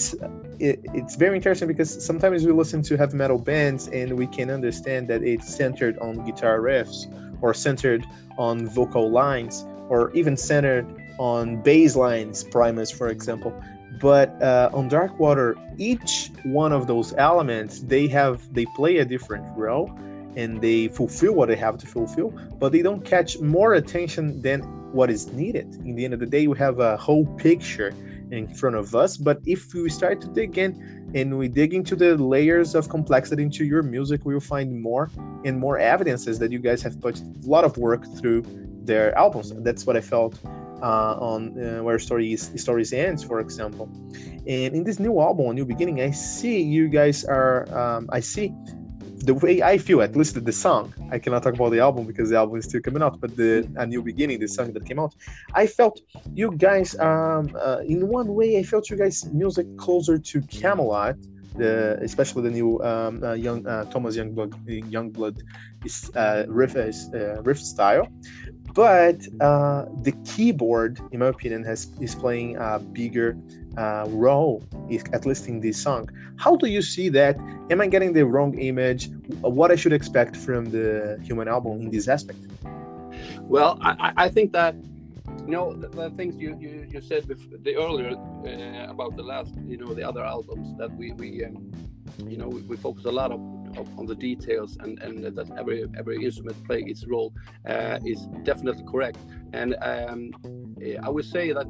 it, 0.61 0.81
it's 0.95 1.17
very 1.17 1.37
interesting 1.37 1.69
because 1.69 2.05
sometimes 2.05 2.45
we 2.45 2.53
listen 2.53 2.83
to 2.83 2.97
heavy 2.97 3.17
metal 3.17 3.39
bands 3.39 3.89
and 3.89 4.17
we 4.17 4.27
can 4.27 4.51
understand 4.51 5.09
that 5.09 5.23
it's 5.23 5.53
centered 5.53 5.99
on 5.99 6.25
guitar 6.25 6.61
riffs 6.61 7.07
or 7.41 7.55
centered 7.55 8.05
on 8.37 8.67
vocal 8.69 9.11
lines 9.11 9.67
or 9.89 10.11
even 10.13 10.37
centered 10.37 10.87
on 11.19 11.61
bass 11.63 11.97
lines, 11.97 12.45
Primus, 12.45 12.91
for 12.91 13.09
example. 13.09 13.53
But 14.01 14.41
uh, 14.43 14.71
on 14.73 14.89
Darkwater, 14.89 15.57
each 15.79 16.31
one 16.45 16.73
of 16.73 16.87
those 16.87 17.15
elements 17.15 17.81
they 17.81 18.07
have 18.09 18.53
they 18.55 18.67
play 18.77 18.99
a 18.99 19.05
different 19.05 19.45
role 19.57 19.91
and 20.37 20.61
they 20.61 20.87
fulfill 20.89 21.35
what 21.35 21.49
they 21.49 21.57
have 21.57 21.79
to 21.79 21.87
fulfill, 21.87 22.31
but 22.61 22.71
they 22.71 22.83
don't 22.83 23.05
catch 23.05 23.41
more 23.41 23.75
attention 23.75 24.41
than 24.41 24.61
what 24.93 25.11
is 25.11 25.27
needed. 25.33 25.67
In 25.85 25.97
the 25.97 26.05
end 26.05 26.15
of 26.15 26.21
the 26.21 26.27
day, 26.27 26.47
we 26.47 26.57
have 26.59 26.79
a 26.79 26.97
whole 26.97 27.27
picture 27.37 27.93
in 28.31 28.55
front 28.55 28.77
of 28.77 28.95
us. 28.95 29.17
But 29.17 29.41
if 29.47 29.73
we 29.75 29.89
start 29.89 30.21
to 30.23 30.29
dig 30.29 30.59
in 30.59 31.13
and 31.15 31.39
we 31.39 31.49
dig 31.49 31.75
into 31.75 31.97
the 31.97 32.17
layers 32.17 32.75
of 32.75 32.89
complexity 32.89 33.43
into 33.43 33.65
your 33.65 33.83
music, 33.83 34.25
we 34.25 34.35
will 34.35 34.41
find 34.41 34.81
more 34.81 35.11
and 35.45 35.59
more 35.59 35.79
evidences 35.79 36.39
that 36.39 36.51
you 36.51 36.59
guys 36.59 36.83
have 36.83 37.01
put 37.01 37.21
a 37.21 37.25
lot 37.43 37.65
of 37.65 37.77
work 37.77 38.05
through 38.19 38.45
their 38.85 39.17
albums. 39.17 39.53
That's 39.63 39.87
what 39.87 39.97
I 39.97 40.01
felt 40.01 40.39
uh, 40.83 41.17
on 41.19 41.59
uh, 41.59 41.83
where 41.83 41.99
stories 41.99 42.51
stories 42.61 42.93
ends, 42.93 43.25
for 43.25 43.41
example. 43.41 43.91
And 44.47 44.75
in 44.75 44.85
this 44.85 44.99
new 44.99 45.21
album, 45.21 45.55
New 45.55 45.65
Beginning, 45.65 46.01
I 46.01 46.11
see 46.11 46.63
you 46.63 46.89
guys 46.89 47.25
are. 47.25 47.69
Um, 47.77 48.09
I 48.13 48.21
see 48.21 48.53
the 49.29 49.35
way 49.45 49.55
I 49.73 49.77
feel, 49.87 50.01
at 50.09 50.15
least 50.21 50.33
the 50.51 50.57
song, 50.67 50.85
I 51.15 51.19
cannot 51.23 51.43
talk 51.45 51.55
about 51.59 51.73
the 51.77 51.83
album 51.89 52.03
because 52.11 52.29
the 52.33 52.39
album 52.43 52.57
is 52.61 52.65
still 52.71 52.83
coming 52.87 53.03
out, 53.07 53.15
but 53.23 53.31
the 53.43 53.51
A 53.83 53.85
New 53.93 54.03
Beginning, 54.11 54.37
the 54.45 54.51
song 54.59 54.69
that 54.75 54.85
came 54.89 55.01
out, 55.05 55.13
I 55.63 55.65
felt 55.79 55.95
you 56.41 56.49
guys, 56.69 56.89
um, 57.09 57.45
uh, 57.67 57.93
in 57.93 58.01
one 58.19 58.29
way, 58.39 58.49
I 58.61 58.63
felt 58.73 58.83
you 58.91 58.97
guys' 59.05 59.19
music 59.43 59.67
closer 59.85 60.17
to 60.31 60.37
Kamelot. 60.59 61.17
the, 61.59 61.99
especially 62.09 62.43
the 62.49 62.55
new 62.61 62.81
um, 62.83 63.23
uh, 63.23 63.33
young 63.47 63.67
uh, 63.67 63.85
Thomas 63.93 64.17
Youngblood, 64.17 64.53
Youngblood 64.95 65.37
is, 65.85 66.11
uh, 66.15 66.45
riff, 66.49 66.77
is, 66.77 67.11
uh, 67.13 67.43
riff 67.43 67.61
style. 67.61 68.07
But 68.75 69.21
uh, 69.41 69.87
the 70.03 70.13
keyboard, 70.25 71.01
in 71.13 71.19
my 71.19 71.29
opinion, 71.35 71.65
has 71.65 71.81
is 72.01 72.15
playing 72.15 72.57
a 72.57 72.79
bigger 72.79 73.37
uh, 73.79 74.05
role, 74.09 74.63
at 75.13 75.25
least 75.25 75.47
in 75.47 75.61
this 75.61 75.81
song. 75.81 76.11
How 76.37 76.57
do 76.57 76.67
you 76.67 76.83
see 76.83 77.09
that? 77.11 77.39
Am 77.71 77.81
I 77.81 77.87
getting 77.87 78.13
the 78.13 78.27
wrong 78.27 78.59
image? 78.59 79.09
What 79.41 79.71
I 79.71 79.77
should 79.77 79.93
expect 79.93 80.37
from 80.37 80.71
the 80.71 81.19
Human 81.23 81.47
album 81.49 81.83
in 81.83 81.91
this 81.91 82.09
aspect? 82.09 82.41
Well, 83.43 83.79
I, 83.81 84.13
I 84.17 84.29
think 84.29 84.53
that 84.53 84.75
you 85.47 85.53
know 85.53 85.73
the, 85.75 85.89
the 85.89 86.11
things 86.11 86.37
you, 86.37 86.57
you, 86.61 86.87
you 86.91 87.01
said 87.01 87.27
before, 87.29 87.59
the 87.63 87.77
earlier 87.77 88.11
uh, 88.11 88.91
about 88.91 89.17
the 89.17 89.23
last 89.23 89.55
you 89.67 89.77
know 89.77 89.95
the 89.95 90.07
other 90.07 90.25
albums 90.25 90.77
that 90.79 90.91
we 90.97 91.13
we 91.13 91.45
um, 91.45 91.73
you 92.27 92.37
know 92.37 92.49
we, 92.49 92.61
we, 92.63 92.77
focus 92.77 93.05
a 93.05 93.11
lot 93.11 93.31
of, 93.31 93.41
of, 93.79 93.87
on 93.99 94.05
the 94.07 94.15
details 94.15 94.77
and 94.81 94.99
and 95.01 95.25
that 95.37 95.51
every 95.57 95.87
every 95.97 96.23
instrument 96.25 96.57
play 96.67 96.81
its 96.83 97.07
role 97.07 97.33
uh, 97.67 97.99
is 98.05 98.27
definitely 98.43 98.85
correct 98.91 99.19
and 99.53 99.77
um, 99.81 100.33
I 101.03 101.09
would 101.09 101.25
say 101.25 101.53
that 101.53 101.69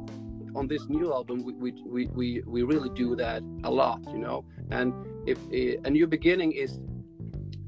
on 0.55 0.67
this 0.67 0.87
new 0.89 1.13
album 1.13 1.43
we, 1.43 1.53
we, 1.53 2.07
we, 2.07 2.41
we, 2.45 2.63
really 2.63 2.89
do 2.89 3.15
that 3.15 3.41
a 3.63 3.69
lot 3.69 4.01
you 4.11 4.17
know? 4.19 4.45
And 4.71 4.93
if 5.27 5.37
uh, 5.37 5.81
a 5.85 5.89
new 5.89 6.07
beginning 6.07 6.51
is 6.51 6.79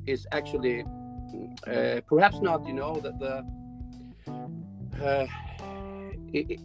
is 0.05 0.27
actually 0.31 0.83
uh, 1.67 2.01
perhaps 2.07 2.39
not 2.41 2.65
you 2.65 2.73
know 2.73 2.95
that 2.95 3.19
the 3.19 3.35
uh, 5.03 5.27
it, 6.33 6.59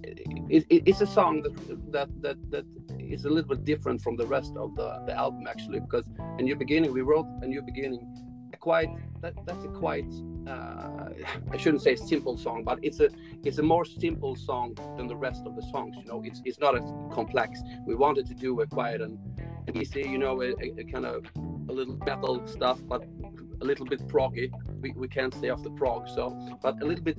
it, 0.49 0.66
it, 0.68 0.82
it's 0.87 1.00
a 1.00 1.06
song 1.06 1.42
that, 1.42 1.92
that 1.92 2.23
that 2.23 2.50
that 2.50 2.64
is 2.99 3.25
a 3.25 3.28
little 3.28 3.49
bit 3.49 3.64
different 3.64 4.00
from 4.00 4.16
the 4.16 4.26
rest 4.26 4.52
of 4.56 4.75
the, 4.76 5.02
the 5.06 5.12
album 5.12 5.46
actually 5.49 5.80
because 5.80 6.04
a 6.38 6.42
new 6.42 6.56
beginning 6.56 6.92
we 6.92 7.02
wrote 7.02 7.26
a 7.42 7.46
new 7.46 7.62
beginning 7.62 8.00
quite 8.66 8.90
that, 9.23 9.35
that's 9.46 9.64
a 9.64 9.68
quite 9.68 10.12
uh, 10.52 11.11
I 11.54 11.56
shouldn't 11.56 11.82
say 11.88 11.94
simple 11.94 12.37
song 12.37 12.64
but 12.64 12.78
it's 12.82 12.99
a 13.06 13.08
it's 13.44 13.58
a 13.58 13.62
more 13.75 13.85
simple 13.85 14.35
song 14.35 14.76
than 14.96 15.06
the 15.06 15.14
rest 15.28 15.42
of 15.46 15.54
the 15.58 15.64
songs 15.73 15.94
you 16.00 16.04
know? 16.11 16.20
It's 16.28 16.40
it's 16.49 16.58
not 16.58 16.73
as 16.80 16.87
complex. 17.18 17.50
We 17.87 17.94
wanted 17.94 18.26
to 18.26 18.35
do 18.35 18.50
a 18.62 18.66
quiet 18.66 19.00
and, 19.06 19.14
and 19.66 19.76
easy 19.76 20.02
you 20.14 20.18
know 20.18 20.35
a, 20.42 20.49
a, 20.82 20.85
kind 20.94 21.06
of 21.06 21.18
a 21.70 21.73
little 21.78 21.96
metal 22.11 22.35
stuff 22.56 22.78
but 22.92 23.02
a 23.62 23.64
little 23.70 23.87
bit 23.87 24.00
proggy. 24.08 24.46
We, 24.82 24.88
we 25.02 25.08
can't 25.16 25.32
stay 25.40 25.50
off 25.54 25.62
the 25.68 25.75
prog 25.80 26.08
so 26.16 26.25
but 26.64 26.75
a 26.82 26.87
little 26.90 27.06
bit 27.11 27.18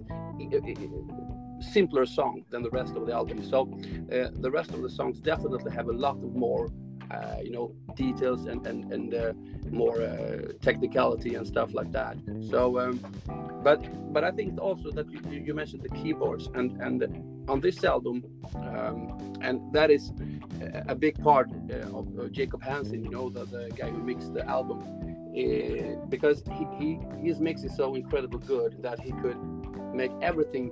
simpler 1.75 2.05
song 2.05 2.43
than 2.51 2.61
the 2.61 2.73
rest 2.79 2.93
of 2.97 3.05
the 3.07 3.13
album. 3.13 3.37
So 3.53 3.59
uh, 4.11 4.31
the 4.45 4.51
rest 4.51 4.71
of 4.75 4.81
the 4.81 4.89
songs 4.89 5.15
definitely 5.21 5.71
have 5.79 5.87
a 5.87 5.97
lot 6.07 6.17
of 6.25 6.31
more, 6.45 6.65
uh, 7.11 7.37
you 7.41 7.51
know, 7.51 7.73
details 7.95 8.45
and 8.45 8.65
and 8.67 8.91
and 8.91 9.13
uh, 9.13 9.33
more 9.71 10.01
uh, 10.01 10.53
technicality 10.61 11.35
and 11.35 11.45
stuff 11.47 11.73
like 11.73 11.91
that. 11.91 12.17
So, 12.49 12.79
um, 12.79 12.99
but 13.63 13.79
but 14.13 14.23
I 14.23 14.31
think 14.31 14.59
also 14.59 14.91
that 14.91 15.09
you, 15.11 15.19
you 15.29 15.53
mentioned 15.53 15.83
the 15.83 15.89
keyboards 15.89 16.49
and 16.53 16.81
and 16.81 17.03
on 17.49 17.61
this 17.61 17.83
album, 17.83 18.23
um, 18.55 19.37
and 19.41 19.61
that 19.73 19.89
is 19.89 20.11
a 20.87 20.95
big 20.95 21.21
part 21.23 21.49
uh, 21.71 21.97
of 21.97 22.31
Jacob 22.31 22.61
Hansen. 22.61 23.03
You 23.03 23.09
know, 23.09 23.29
the, 23.29 23.45
the 23.45 23.69
guy 23.75 23.89
who 23.89 24.03
mixed 24.03 24.33
the 24.33 24.45
album. 24.47 24.83
Uh, 25.37 26.03
because 26.09 26.41
he, 26.57 26.65
he 26.79 26.99
his 27.21 27.39
mix 27.39 27.63
is 27.63 27.75
so 27.75 27.93
incredibly 27.93 28.39
good 28.47 28.81
that 28.81 28.99
he 28.99 29.11
could 29.11 29.37
make 29.97 30.11
everything 30.21 30.65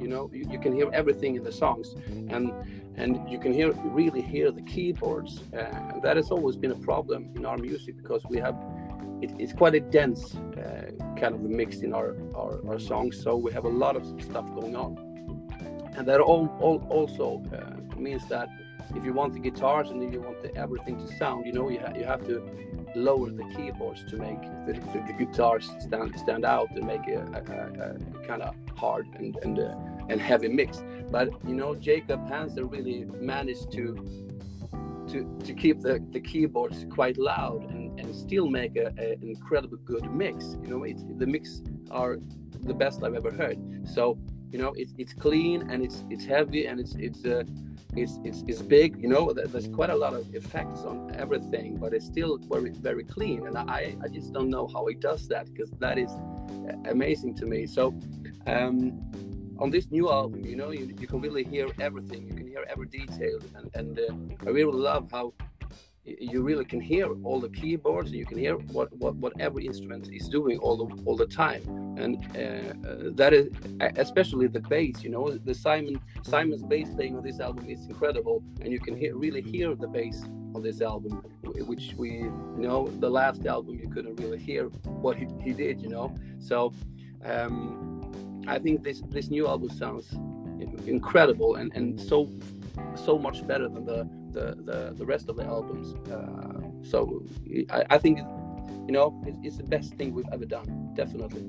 you 0.00 0.08
know 0.08 0.30
you, 0.32 0.44
you, 0.50 0.60
can 0.60 0.72
hear 0.72 0.88
everything 0.92 1.36
in 1.36 1.42
the 1.42 1.52
songs. 1.52 1.94
And 2.34 2.52
and 2.96 3.30
you 3.30 3.38
can 3.38 3.52
hear 3.52 3.72
really 4.00 4.22
hear 4.22 4.50
the 4.50 4.62
keyboards. 4.62 5.40
Uh, 5.52 5.92
and 5.92 6.02
that 6.02 6.16
has 6.16 6.30
always 6.30 6.56
been 6.56 6.72
a 6.72 6.80
problem 6.90 7.30
in 7.36 7.46
our 7.46 7.56
music 7.56 7.96
because 7.96 8.22
we 8.28 8.38
have 8.38 8.56
it, 9.22 9.30
it's 9.38 9.52
quite 9.52 9.74
a 9.74 9.80
dense 9.80 10.36
uh, 10.36 10.90
kind 11.16 11.34
of 11.34 11.40
mix 11.40 11.78
in 11.78 11.92
our, 11.92 12.16
our, 12.34 12.60
our 12.68 12.78
songs. 12.78 13.20
So 13.20 13.36
we 13.36 13.52
have 13.52 13.64
a 13.64 13.74
lot 13.84 13.96
of 13.96 14.04
stuff 14.22 14.46
going 14.54 14.76
on. 14.76 14.96
And 15.96 16.06
that 16.06 16.20
all, 16.20 16.48
all 16.60 16.86
also 16.90 17.42
uh, 17.52 17.98
means 17.98 18.26
that 18.28 18.48
if 18.94 19.04
you 19.04 19.12
want 19.12 19.32
the 19.32 19.38
guitars 19.38 19.90
and 19.90 20.12
you 20.12 20.20
want 20.20 20.40
the, 20.42 20.54
everything 20.56 20.98
to 20.98 21.16
sound 21.16 21.46
you 21.46 21.52
know 21.52 21.68
you, 21.68 21.80
ha- 21.80 21.92
you 21.96 22.04
have 22.04 22.26
to 22.26 22.42
lower 22.94 23.30
the 23.30 23.44
keyboards 23.54 24.04
to 24.04 24.16
make 24.16 24.40
the, 24.66 24.72
the, 24.92 25.04
the 25.06 25.12
guitars 25.12 25.70
stand 25.80 26.18
stand 26.18 26.44
out 26.44 26.70
and 26.70 26.86
make 26.86 27.06
a, 27.08 27.20
a, 27.20 27.84
a 27.84 28.26
kind 28.26 28.42
of 28.42 28.54
hard 28.76 29.06
and 29.14 29.36
and 29.42 29.58
uh, 29.58 29.74
and 30.08 30.20
heavy 30.20 30.48
mix. 30.48 30.82
But 31.10 31.30
you 31.46 31.54
know, 31.54 31.74
Jacob 31.74 32.28
Hansen 32.28 32.68
really 32.68 33.04
managed 33.20 33.70
to 33.72 33.84
to 35.08 35.38
to 35.44 35.54
keep 35.54 35.80
the, 35.80 36.04
the 36.10 36.20
keyboards 36.20 36.86
quite 36.90 37.18
loud 37.18 37.64
and, 37.70 37.98
and 38.00 38.14
still 38.14 38.48
make 38.48 38.76
a, 38.76 38.86
an 38.88 39.18
incredibly 39.22 39.78
good 39.84 40.10
mix. 40.12 40.56
You 40.62 40.68
know, 40.68 40.82
it's 40.84 41.02
the 41.16 41.26
mix 41.26 41.62
are 41.90 42.18
the 42.62 42.74
best 42.74 43.02
I've 43.02 43.14
ever 43.14 43.30
heard. 43.30 43.58
So 43.86 44.18
you 44.52 44.58
know, 44.58 44.72
it's 44.76 44.94
it's 44.98 45.12
clean 45.12 45.70
and 45.70 45.82
it's 45.82 46.04
it's 46.10 46.24
heavy 46.24 46.66
and 46.66 46.80
it's 46.80 46.94
it's 46.94 47.24
uh, 47.24 47.44
it's, 47.96 48.18
it's, 48.24 48.44
it's 48.46 48.62
big 48.62 49.00
you 49.00 49.08
know 49.08 49.32
there's 49.32 49.68
quite 49.68 49.90
a 49.90 49.96
lot 49.96 50.12
of 50.14 50.34
effects 50.34 50.80
on 50.82 51.10
everything 51.16 51.76
but 51.76 51.94
it's 51.94 52.06
still 52.06 52.38
very 52.38 52.70
very 52.70 53.04
clean. 53.04 53.46
And 53.46 53.56
i 53.58 53.96
i 54.04 54.08
just 54.08 54.32
don't 54.32 54.50
know 54.50 54.68
how 54.68 54.86
he 54.86 54.94
does 54.94 55.26
that 55.28 55.52
because 55.52 55.70
that 55.80 55.98
is 55.98 56.12
amazing 56.86 57.34
to 57.36 57.46
me. 57.46 57.66
So 57.66 57.98
um, 58.46 58.78
on 59.58 59.70
this 59.70 59.90
new 59.90 60.10
album 60.10 60.44
you 60.44 60.56
know 60.56 60.70
you, 60.70 60.94
you 61.00 61.06
can 61.06 61.20
really 61.20 61.44
hear 61.44 61.68
everything. 61.80 62.26
You 62.28 62.34
can 62.34 62.46
hear 62.46 62.64
every 62.68 62.86
detail 62.86 63.38
and, 63.56 63.70
and 63.74 63.98
uh, 63.98 64.46
i 64.46 64.50
really 64.50 64.72
love 64.72 65.10
how 65.10 65.32
you 66.20 66.42
really 66.42 66.64
can 66.64 66.80
hear 66.80 67.08
all 67.24 67.40
the 67.40 67.48
keyboards 67.48 68.10
and 68.10 68.18
you 68.18 68.26
can 68.26 68.38
hear 68.38 68.54
what, 68.54 68.92
what, 68.96 69.14
what 69.16 69.32
every 69.40 69.66
instrument 69.66 70.08
is 70.12 70.28
doing 70.28 70.58
all 70.58 70.76
the 70.76 71.02
all 71.04 71.16
the 71.16 71.26
time. 71.26 71.62
And 71.98 72.16
uh, 72.36 72.88
uh, 72.88 72.96
that 73.14 73.32
is 73.32 73.48
especially 73.96 74.46
the 74.46 74.60
bass 74.60 75.02
you 75.02 75.10
know 75.10 75.30
the 75.30 75.54
simon 75.54 76.00
simon's 76.22 76.62
bass 76.62 76.88
playing 76.94 77.16
on 77.16 77.22
this 77.22 77.40
album 77.40 77.68
is 77.68 77.86
incredible 77.86 78.42
and 78.60 78.72
you 78.72 78.78
can 78.78 78.96
hear 78.96 79.16
really 79.16 79.42
hear 79.42 79.74
the 79.74 79.88
bass 79.88 80.22
on 80.54 80.62
this 80.62 80.80
album 80.80 81.22
which 81.66 81.94
we 81.96 82.10
you 82.10 82.64
know 82.66 82.88
the 83.00 83.10
last 83.10 83.44
album 83.46 83.78
you 83.78 83.88
couldn't 83.88 84.16
really 84.20 84.38
hear 84.38 84.66
what 85.02 85.16
he, 85.16 85.26
he 85.42 85.52
did 85.52 85.80
you 85.80 85.88
know? 85.88 86.14
So 86.38 86.72
um, 87.24 88.44
i 88.46 88.58
think 88.58 88.84
this 88.84 89.02
this 89.08 89.28
new 89.28 89.46
album 89.48 89.70
sounds 89.70 90.16
incredible 90.86 91.56
and 91.56 91.72
and 91.74 92.00
so 92.00 92.28
so 92.94 93.18
much 93.18 93.46
better 93.46 93.68
than 93.68 93.84
the 93.84 94.08
the 94.32 94.56
the, 94.64 94.94
the 94.96 95.06
rest 95.06 95.28
of 95.28 95.36
the 95.36 95.44
albums. 95.44 95.94
Uh, 96.10 96.60
so 96.82 97.24
I, 97.70 97.84
I, 97.90 97.98
think 97.98 98.18
you 98.18 98.92
know 98.92 99.20
it's, 99.26 99.38
it's, 99.42 99.56
the 99.56 99.64
best 99.64 99.94
thing 99.94 100.14
we've 100.14 100.32
ever 100.32 100.44
done, 100.44 100.92
definitely. 100.94 101.46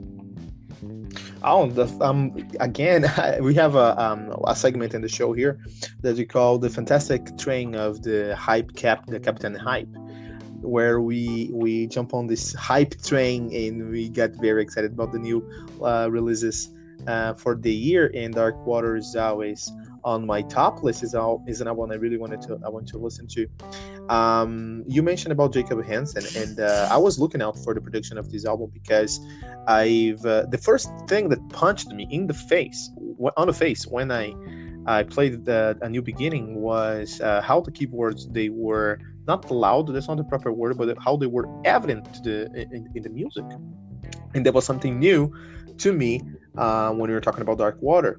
Oh, 1.43 1.69
the, 1.69 1.87
um, 2.03 2.35
again, 2.59 3.05
we 3.41 3.53
have 3.55 3.75
a 3.75 4.01
um, 4.01 4.33
a 4.47 4.55
segment 4.55 4.93
in 4.93 5.01
the 5.01 5.09
show 5.09 5.33
here 5.33 5.59
that 6.01 6.15
we 6.17 6.25
call 6.25 6.57
the 6.57 6.69
fantastic 6.69 7.37
train 7.37 7.75
of 7.75 8.01
the 8.01 8.35
hype 8.35 8.75
cap, 8.75 9.05
the 9.07 9.19
Captain 9.19 9.55
Hype, 9.55 9.89
where 10.61 11.01
we 11.01 11.49
we 11.53 11.87
jump 11.87 12.13
on 12.13 12.27
this 12.27 12.53
hype 12.53 13.01
train 13.01 13.53
and 13.53 13.89
we 13.89 14.09
get 14.09 14.35
very 14.35 14.61
excited 14.61 14.93
about 14.93 15.11
the 15.11 15.19
new 15.19 15.47
uh, 15.81 16.07
releases 16.11 16.69
uh, 17.07 17.33
for 17.33 17.55
the 17.55 17.73
year. 17.73 18.11
And 18.13 18.33
Dark 18.33 18.55
Water 18.65 18.95
is 18.95 19.15
always 19.15 19.71
on 20.03 20.25
my 20.25 20.41
top 20.43 20.83
list 20.83 21.03
is 21.03 21.15
all 21.15 21.43
is 21.47 21.62
an 21.62 21.67
album 21.67 21.91
I 21.91 21.95
really 21.95 22.17
wanted 22.17 22.41
to 22.43 22.59
I 22.65 22.69
want 22.69 22.88
to 22.89 22.97
listen 22.97 23.27
to. 23.27 23.47
Um, 24.09 24.83
you 24.88 25.03
mentioned 25.03 25.31
about 25.31 25.53
Jacob 25.53 25.83
Hansen, 25.85 26.25
and 26.41 26.59
uh, 26.59 26.88
I 26.91 26.97
was 26.97 27.19
looking 27.19 27.41
out 27.41 27.57
for 27.57 27.73
the 27.73 27.81
production 27.81 28.17
of 28.17 28.31
this 28.31 28.45
album 28.45 28.71
because 28.73 29.19
I've 29.67 30.25
uh, 30.25 30.45
the 30.45 30.57
first 30.57 30.89
thing 31.07 31.29
that 31.29 31.47
punched 31.49 31.89
me 31.89 32.07
in 32.09 32.27
the 32.27 32.33
face 32.33 32.89
on 33.38 33.47
the 33.47 33.53
face 33.53 33.85
when 33.88 34.12
I 34.12 34.33
I 34.85 35.03
played 35.03 35.45
the, 35.45 35.77
a 35.81 35.89
new 35.89 36.01
beginning 36.01 36.55
was 36.55 37.21
uh, 37.21 37.41
how 37.41 37.62
the 37.62 37.71
keyboards 37.71 38.27
they 38.29 38.49
were 38.49 38.99
not 39.27 39.51
loud 39.51 39.93
that's 39.93 40.07
not 40.07 40.17
the 40.17 40.23
proper 40.23 40.51
word 40.51 40.77
but 40.77 40.97
how 41.03 41.15
they 41.15 41.27
were 41.27 41.47
evident 41.65 42.12
to 42.15 42.21
the 42.21 42.67
in, 42.75 42.89
in 42.95 43.03
the 43.03 43.09
music 43.09 43.45
and 44.33 44.45
that 44.45 44.53
was 44.53 44.65
something 44.65 44.99
new 44.99 45.31
to 45.79 45.93
me 45.93 46.21
uh, 46.57 46.91
when 46.91 47.09
we 47.09 47.13
were 47.13 47.21
talking 47.21 47.41
about 47.41 47.57
Darkwater. 47.57 48.15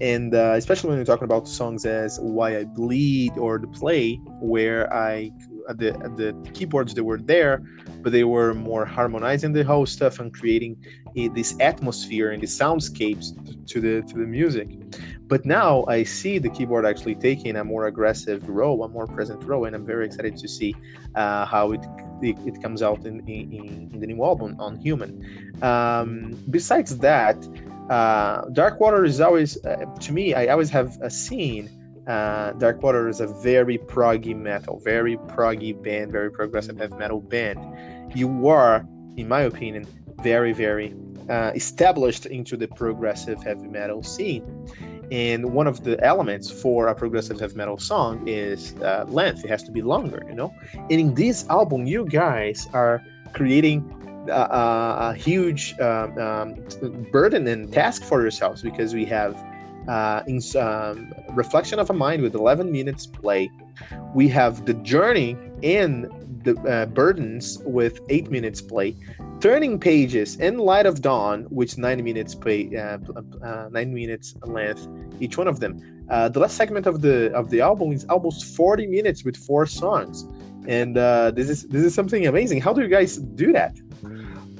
And 0.00 0.34
uh, 0.34 0.54
especially 0.56 0.90
when 0.90 0.98
we're 0.98 1.04
talking 1.04 1.24
about 1.24 1.46
songs 1.46 1.84
as 1.84 2.18
Why 2.20 2.58
I 2.58 2.64
Bleed 2.64 3.36
or 3.38 3.58
The 3.58 3.68
Play, 3.68 4.16
where 4.40 4.92
I 4.92 5.30
the 5.68 5.92
the 6.16 6.50
keyboards 6.52 6.94
that 6.94 7.04
were 7.04 7.18
there, 7.18 7.62
but 8.02 8.12
they 8.12 8.24
were 8.24 8.54
more 8.54 8.84
harmonizing 8.84 9.52
the 9.52 9.62
whole 9.62 9.86
stuff 9.86 10.18
and 10.18 10.32
creating 10.34 10.76
a, 11.16 11.28
this 11.28 11.54
atmosphere 11.60 12.32
and 12.32 12.42
the 12.42 12.46
soundscapes 12.46 13.26
to 13.66 13.80
the 13.80 14.02
to 14.02 14.14
the 14.14 14.26
music. 14.26 14.68
But 15.28 15.46
now 15.46 15.84
I 15.88 16.02
see 16.02 16.38
the 16.38 16.50
keyboard 16.50 16.84
actually 16.84 17.14
taking 17.14 17.56
a 17.56 17.64
more 17.64 17.86
aggressive 17.86 18.48
role, 18.48 18.84
a 18.84 18.88
more 18.88 19.06
present 19.06 19.42
role, 19.44 19.66
and 19.66 19.74
I'm 19.76 19.86
very 19.86 20.06
excited 20.06 20.36
to 20.36 20.48
see 20.48 20.74
uh, 21.14 21.46
how 21.46 21.72
it, 21.72 21.80
it, 22.22 22.36
it 22.46 22.62
comes 22.62 22.82
out 22.82 23.04
in, 23.04 23.20
in, 23.28 23.90
in 23.92 24.00
the 24.00 24.06
new 24.06 24.22
album 24.24 24.56
on 24.58 24.78
Human. 24.78 25.10
Um, 25.62 26.38
besides 26.50 26.98
that, 26.98 27.36
uh, 27.90 28.44
Darkwater 28.46 29.06
is 29.06 29.20
always, 29.20 29.62
uh, 29.64 29.84
to 30.00 30.12
me, 30.12 30.34
I 30.34 30.46
always 30.48 30.70
have 30.70 30.98
a 31.02 31.10
scene. 31.10 31.68
Uh, 32.06 32.52
Darkwater 32.54 33.08
is 33.08 33.20
a 33.20 33.26
very 33.26 33.78
proggy 33.78 34.34
metal, 34.34 34.80
very 34.84 35.16
proggy 35.16 35.80
band, 35.80 36.10
very 36.10 36.30
progressive 36.30 36.76
heavy 36.78 36.96
metal 36.96 37.20
band. 37.20 37.58
You 38.14 38.48
are, 38.48 38.86
in 39.16 39.28
my 39.28 39.42
opinion, 39.42 39.86
very, 40.22 40.52
very 40.52 40.94
uh, 41.28 41.52
established 41.54 42.26
into 42.26 42.56
the 42.56 42.68
progressive 42.68 43.42
heavy 43.42 43.68
metal 43.68 44.02
scene. 44.02 44.44
And 45.12 45.52
one 45.52 45.66
of 45.66 45.84
the 45.84 46.02
elements 46.02 46.50
for 46.50 46.88
a 46.88 46.94
progressive 46.94 47.38
heavy 47.38 47.54
metal 47.54 47.76
song 47.76 48.26
is 48.26 48.74
uh, 48.76 49.04
length. 49.08 49.44
It 49.44 49.50
has 49.50 49.62
to 49.64 49.70
be 49.70 49.82
longer, 49.82 50.24
you 50.26 50.34
know. 50.34 50.54
And 50.72 50.92
in 50.92 51.14
this 51.14 51.46
album, 51.50 51.86
you 51.86 52.06
guys 52.06 52.66
are 52.72 53.02
creating 53.34 53.84
a, 54.30 55.10
a 55.10 55.14
huge 55.14 55.78
um, 55.80 56.16
um, 56.18 56.54
burden 57.12 57.46
and 57.46 57.70
task 57.70 58.04
for 58.04 58.22
yourselves 58.22 58.62
because 58.62 58.94
we 58.94 59.04
have 59.04 59.36
uh, 59.86 60.22
in, 60.26 60.40
um, 60.58 61.12
reflection 61.34 61.78
of 61.78 61.90
a 61.90 61.92
mind 61.92 62.22
with 62.22 62.34
11 62.34 62.72
minutes 62.72 63.06
play 63.06 63.50
we 64.14 64.28
have 64.28 64.64
the 64.64 64.74
journey 64.74 65.36
and 65.62 66.08
the 66.44 66.58
uh, 66.62 66.86
burdens 66.86 67.58
with 67.64 68.00
8 68.08 68.30
minutes 68.30 68.60
play 68.60 68.96
turning 69.40 69.78
pages 69.78 70.36
in 70.36 70.58
light 70.58 70.86
of 70.86 71.00
dawn 71.02 71.44
which 71.50 71.78
9 71.78 72.02
minutes 72.02 72.34
play 72.34 72.74
uh, 72.76 72.98
uh 73.42 73.68
9 73.70 73.94
minutes 73.94 74.34
length 74.44 74.88
each 75.20 75.36
one 75.36 75.48
of 75.48 75.60
them 75.60 76.02
uh, 76.12 76.28
the 76.28 76.40
last 76.40 76.56
segment 76.56 76.86
of 76.86 77.00
the 77.00 77.32
of 77.32 77.48
the 77.48 77.60
album 77.60 77.90
is 77.90 78.04
almost 78.06 78.56
40 78.56 78.86
minutes 78.86 79.24
with 79.24 79.34
four 79.34 79.64
songs, 79.64 80.26
and 80.66 80.98
uh, 80.98 81.30
this 81.30 81.48
is 81.48 81.66
this 81.68 81.84
is 81.84 81.94
something 81.94 82.26
amazing. 82.26 82.60
How 82.60 82.74
do 82.74 82.82
you 82.82 82.88
guys 82.88 83.16
do 83.16 83.50
that? 83.52 83.80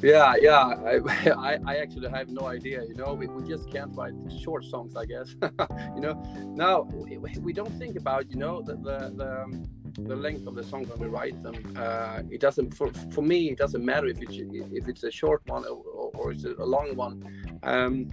Yeah, 0.02 0.34
yeah. 0.40 0.74
I, 0.84 1.30
I, 1.50 1.58
I 1.66 1.76
actually 1.76 2.08
have 2.08 2.28
no 2.28 2.46
idea. 2.46 2.82
You 2.84 2.94
know, 2.94 3.12
we, 3.12 3.26
we 3.26 3.46
just 3.46 3.70
can't 3.70 3.94
write 3.94 4.14
short 4.42 4.64
songs, 4.64 4.96
I 4.96 5.04
guess. 5.04 5.34
you 5.94 6.00
know, 6.00 6.14
now 6.56 6.82
we, 6.82 7.18
we 7.18 7.52
don't 7.52 7.72
think 7.78 7.96
about 7.96 8.30
you 8.30 8.36
know 8.36 8.62
the 8.62 8.76
the, 8.76 9.12
the, 9.14 9.42
um, 9.42 9.68
the 9.94 10.16
length 10.16 10.46
of 10.46 10.54
the 10.54 10.62
song 10.62 10.84
when 10.86 10.98
we 10.98 11.06
write 11.06 11.42
them. 11.42 11.74
Uh, 11.76 12.22
it 12.30 12.40
doesn't 12.40 12.74
for, 12.74 12.92
for 13.12 13.22
me. 13.22 13.50
It 13.50 13.58
doesn't 13.58 13.84
matter 13.84 14.06
if 14.06 14.20
it's 14.22 14.36
if 14.36 14.88
it's 14.88 15.04
a 15.04 15.10
short 15.10 15.42
one 15.46 15.64
or, 15.64 16.10
or 16.14 16.32
it's 16.32 16.44
a 16.44 16.64
long 16.64 16.96
one. 16.96 17.24
Um, 17.62 18.10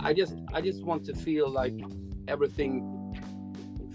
I 0.00 0.12
just 0.12 0.36
I 0.52 0.60
just 0.60 0.84
want 0.84 1.04
to 1.06 1.14
feel 1.14 1.48
like 1.48 1.74
everything 2.26 2.94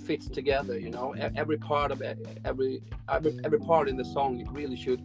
fits 0.05 0.27
together. 0.27 0.77
You 0.77 0.91
know, 0.91 1.13
every 1.35 1.57
part 1.57 1.91
of 1.91 2.01
it, 2.01 2.17
every 2.45 2.81
every 3.09 3.39
every 3.43 3.59
part 3.59 3.89
in 3.89 3.97
the 3.97 4.05
song 4.05 4.39
it 4.39 4.47
really 4.51 4.75
should 4.75 5.01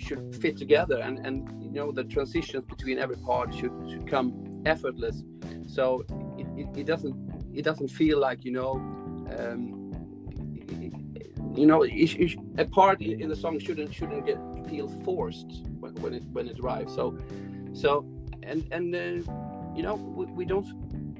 should 0.00 0.34
fit 0.36 0.56
together 0.56 0.98
and 0.98 1.18
and 1.26 1.62
you 1.62 1.70
know 1.70 1.92
the 1.92 2.04
transitions 2.04 2.64
between 2.64 2.98
every 2.98 3.16
part 3.18 3.54
should 3.54 3.72
should 3.88 4.06
come 4.08 4.62
effortless 4.64 5.22
so 5.66 6.04
it, 6.38 6.46
it, 6.56 6.78
it 6.78 6.86
doesn't 6.86 7.14
it 7.54 7.62
doesn't 7.62 7.88
feel 7.88 8.18
like 8.18 8.42
you 8.44 8.50
know 8.50 8.72
um, 9.38 9.79
you 11.54 11.66
know 11.66 11.84
a 11.84 12.64
part 12.64 13.00
in 13.00 13.28
the 13.28 13.36
song 13.36 13.58
shouldn't 13.58 13.92
shouldn't 13.92 14.26
get 14.26 14.38
feel 14.68 14.88
forced 15.04 15.66
when, 15.80 15.94
when 15.96 16.14
it 16.14 16.22
when 16.32 16.48
it 16.48 16.58
arrives. 16.60 16.94
So 16.94 17.18
so 17.72 18.06
and 18.42 18.66
and 18.72 18.94
uh, 18.94 19.32
you 19.74 19.82
know 19.82 19.94
we, 19.94 20.26
we 20.26 20.44
don't 20.44 20.66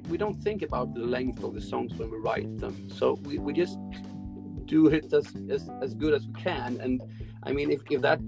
we 0.09 0.17
don't 0.17 0.41
think 0.41 0.61
about 0.61 0.93
the 0.93 1.01
length 1.01 1.43
of 1.43 1.53
the 1.53 1.61
songs 1.61 1.93
when 1.95 2.09
we 2.09 2.17
write 2.17 2.57
them. 2.59 2.89
So 2.89 3.13
we, 3.23 3.37
we 3.37 3.53
just 3.53 3.77
do 4.65 4.87
it 4.87 5.11
as, 5.13 5.27
as 5.49 5.69
as 5.81 5.93
good 5.93 6.13
as 6.13 6.27
we 6.27 6.33
can. 6.33 6.79
And 6.81 7.01
i 7.43 7.51
mean 7.51 7.71
if, 7.71 7.81
if 7.89 8.01
that 8.01 8.19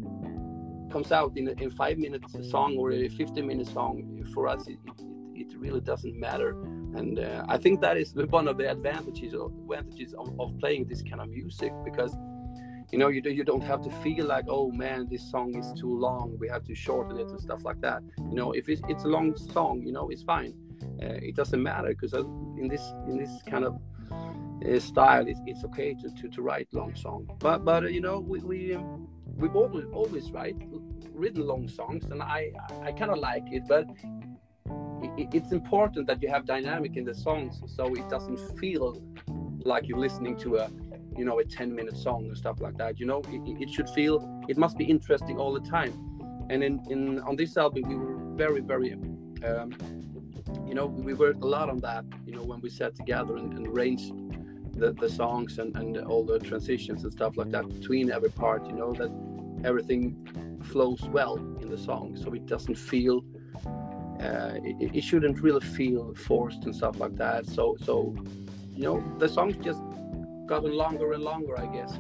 comes 0.92 1.12
out 1.12 1.32
in 1.38 1.48
a 1.48 1.52
in 1.64 1.72
five 1.72 1.98
minutes 1.98 2.36
song 2.50 2.78
or 2.78 2.92
a 2.92 3.08
15 3.08 3.48
minute 3.48 3.68
song 3.68 4.24
for 4.34 4.48
us 4.48 4.68
it, 4.68 4.78
it, 4.88 5.06
it 5.36 5.58
really 5.58 5.82
doesn't 5.82 6.16
matter 6.20 6.56
and 6.96 7.20
uh, 7.20 7.46
i 7.48 7.58
think 7.58 7.82
that 7.82 7.98
is 7.98 8.14
one 8.30 8.48
of 8.48 8.58
the 8.58 8.70
advantages 8.70 9.34
advantages 9.34 10.14
of, 10.14 10.40
of, 10.40 10.58
playing 10.60 10.86
this 10.86 11.02
kind 11.02 11.22
of 11.22 11.30
music 11.30 11.72
because 11.84 12.16
you 12.92 13.00
know 13.00 13.08
you, 13.08 13.22
do, 13.22 13.32
you 13.32 13.44
don't 13.44 13.62
have 13.62 13.82
to 13.82 13.90
feel 14.04 14.26
like 14.26 14.46
oh 14.48 14.72
man 14.72 15.08
this 15.10 15.30
song 15.32 15.56
is 15.58 15.74
too 15.80 15.98
long. 15.98 16.38
We 16.40 16.48
have 16.50 16.64
to 16.66 16.76
shorten 16.76 17.18
it 17.18 17.28
and 17.28 17.42
stuff 17.42 17.64
like 17.64 17.82
that. 17.82 18.04
You 18.30 18.36
know 18.36 18.52
if 18.52 18.70
it's, 18.70 18.82
it's 18.88 19.04
a 19.04 19.08
long 19.08 19.36
song 19.36 19.82
you 19.84 19.92
know 19.92 20.10
it's 20.10 20.22
fine. 20.22 20.54
Uh, 21.02 21.18
it 21.30 21.36
doesn't 21.36 21.62
matter 21.62 21.90
because 21.90 22.14
uh, 22.14 22.24
in 22.60 22.68
this 22.68 22.94
in 23.08 23.18
this 23.18 23.32
kind 23.50 23.66
of 23.66 23.80
uh, 24.64 24.80
style 24.80 25.28
it's, 25.28 25.40
it's 25.48 25.64
okay 25.64 25.96
to, 25.96 26.10
to, 26.22 26.30
to 26.30 26.42
write 26.42 26.68
long 26.72 26.94
song. 26.96 27.28
But 27.40 27.66
but 27.66 27.84
uh, 27.84 27.88
you 27.88 28.02
know 28.02 28.20
we, 28.20 28.40
we 28.40 28.76
um, 28.76 29.08
we've 29.38 29.56
always 29.56 29.86
always 29.92 30.32
write 30.32 30.58
written 31.12 31.46
long 31.48 31.68
songs, 31.68 32.06
and 32.06 32.22
I 32.22 32.52
I 32.84 32.92
kind 32.92 33.12
of 33.12 33.18
like 33.18 33.44
it, 33.52 33.64
but 33.68 33.88
it's 35.18 35.52
important 35.52 36.08
that 36.08 36.22
you 36.22 36.30
have 36.30 36.46
dynamic 36.46 36.98
in 36.98 37.06
the 37.06 37.14
songs, 37.14 37.62
so 37.68 37.94
it 37.94 38.10
doesn't 38.10 38.40
feel 38.60 39.02
like 39.66 39.88
you're 39.88 40.00
listening 40.00 40.38
to 40.38 40.58
a 40.58 40.70
you 41.18 41.26
know 41.26 41.40
a 41.40 41.46
10 41.46 41.74
minute 41.74 41.96
song 41.96 42.26
and 42.26 42.38
stuff 42.38 42.60
like 42.60 42.78
that 42.78 43.00
you 43.00 43.06
know? 43.06 43.22
It, 43.30 43.62
it 43.62 43.70
should 43.70 43.90
feel 43.90 44.44
it 44.48 44.58
must 44.58 44.78
be 44.78 44.86
interesting 44.86 45.38
all 45.38 45.54
the 45.54 45.68
time. 45.70 45.94
And 46.50 46.64
in, 46.64 46.84
in 46.90 47.20
on 47.20 47.36
this 47.36 47.56
album 47.58 47.84
we 47.88 47.96
were 47.96 48.18
very 48.36 48.62
very 48.62 48.94
um, 48.94 49.72
you 50.66 50.74
know 50.74 50.88
we 50.88 51.14
worked 51.14 51.44
a 51.44 51.48
lot 51.48 51.70
on 51.70 51.80
that 51.80 52.06
you 52.26 52.34
know 52.34 52.44
when 52.44 52.62
we 52.62 52.70
sat 52.70 52.96
together 52.96 53.38
and, 53.38 53.54
and 53.54 53.68
arranged 53.68 54.12
the, 54.74 54.92
the 54.94 55.10
songs 55.10 55.60
and, 55.60 55.76
and 55.78 55.98
all 56.00 56.24
the 56.26 56.40
transitions 56.40 57.04
and 57.04 57.14
stuff 57.14 57.38
like 57.38 57.52
that 57.52 57.68
between 57.70 58.12
every 58.12 58.30
part 58.30 58.66
you 58.66 58.74
know 58.74 58.92
that 58.94 59.12
everything 59.64 60.60
flows 60.64 61.02
well 61.10 61.36
in 61.62 61.70
the 61.70 61.78
song 61.78 62.18
so 62.22 62.34
it 62.34 62.46
doesn't 62.46 62.76
feel 62.76 63.24
uh, 64.24 64.54
it, 64.64 64.96
it, 64.96 65.04
shouldn't 65.04 65.40
really 65.42 65.66
feel 65.78 66.14
forced 66.16 66.64
and 66.66 66.76
stuff 66.76 67.00
like 67.00 67.16
that 67.16 67.46
so 67.46 67.76
so 67.84 68.16
you 68.74 68.84
know 68.84 69.04
the 69.20 69.28
songs 69.28 69.56
just 69.58 69.82
gotten 70.46 70.72
longer 70.72 71.14
and 71.14 71.24
longer 71.24 71.60
i 71.60 71.66
guess 71.68 72.00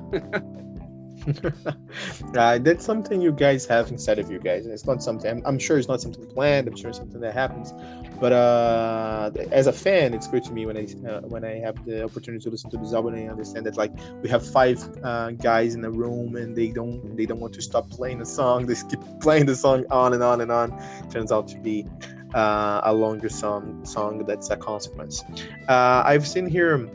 uh, 2.36 2.58
that's 2.60 2.86
something 2.86 3.22
you 3.22 3.32
guys 3.32 3.66
have 3.66 3.90
inside 3.90 4.20
of 4.20 4.32
you 4.32 4.40
guys. 4.40 4.66
It's 4.66 4.86
not 4.86 5.02
something. 5.04 5.30
I'm, 5.30 5.42
I'm, 5.46 5.60
sure 5.60 5.78
it's 5.78 5.88
not 5.88 6.02
something 6.02 6.26
planned. 6.28 6.68
I'm 6.68 6.76
sure 6.76 6.90
it's 6.90 7.00
something 7.00 7.22
that 7.22 7.34
happens. 7.34 7.74
But 8.20 8.32
uh, 8.34 9.32
as 9.52 9.68
a 9.68 9.74
fan, 9.74 10.14
it's 10.14 10.28
great 10.28 10.44
to 10.46 10.52
me 10.52 10.66
when 10.66 10.78
I 10.78 10.84
uh, 11.08 11.22
when 11.22 11.44
I 11.44 11.60
have 11.60 11.84
the 11.86 12.04
opportunity 12.04 12.44
to 12.44 12.50
listen 12.50 12.70
to 12.72 12.78
this 12.78 12.94
album 12.94 13.16
and 13.16 13.28
I 13.28 13.32
understand 13.32 13.66
that 13.66 13.78
like 13.78 13.92
we 14.22 14.30
have 14.30 14.46
five 14.46 14.80
uh, 15.04 15.32
guys 15.32 15.76
in 15.76 15.84
a 15.86 15.92
room 15.92 16.36
and 16.36 16.56
they 16.56 16.68
don't 16.68 17.16
they 17.16 17.26
don't 17.26 17.40
want 17.40 17.54
to 17.56 17.62
stop 17.62 17.90
playing 17.90 18.20
the 18.20 18.26
song. 18.26 18.66
They 18.74 18.76
keep 18.90 19.02
playing 19.22 19.46
the 19.46 19.56
song 19.56 19.86
on 19.92 20.14
and 20.14 20.24
on 20.24 20.42
and 20.42 20.52
on. 20.52 20.70
Turns 21.10 21.32
out 21.32 21.48
to 21.50 21.58
be 21.60 21.86
uh, 22.34 22.82
a 22.84 22.94
longer 22.94 23.30
song 23.30 23.86
song 23.86 24.26
that's 24.26 24.50
a 24.50 24.58
consequence. 24.58 25.24
Uh, 25.68 26.04
I've 26.06 26.28
seen 26.28 26.48
here 26.48 26.90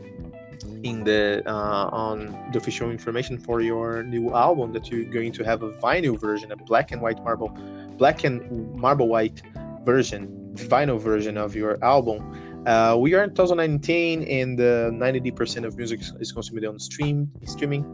in 0.83 1.03
the 1.03 1.43
uh, 1.45 1.89
on 1.91 2.49
the 2.51 2.57
official 2.57 2.91
information 2.91 3.37
for 3.37 3.61
your 3.61 4.03
new 4.03 4.33
album 4.33 4.73
that 4.73 4.89
you're 4.89 5.05
going 5.05 5.31
to 5.33 5.43
have 5.43 5.63
a 5.63 5.71
vinyl 5.73 6.19
version, 6.19 6.51
a 6.51 6.55
black 6.55 6.91
and 6.91 7.01
white 7.01 7.23
marble, 7.23 7.49
black 7.97 8.23
and 8.23 8.75
marble 8.75 9.07
white 9.07 9.41
version, 9.83 10.51
vinyl 10.55 10.99
version 10.99 11.37
of 11.37 11.55
your 11.55 11.83
album. 11.83 12.19
Uh, 12.65 12.95
we 12.99 13.13
are 13.13 13.23
in 13.23 13.29
2019, 13.29 14.23
and 14.23 14.59
uh, 14.59 14.91
90% 14.91 15.65
of 15.65 15.77
music 15.77 16.01
is 16.19 16.31
consumed 16.31 16.65
on 16.65 16.77
stream 16.77 17.31
streaming, 17.45 17.85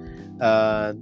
uh, 0.42 0.94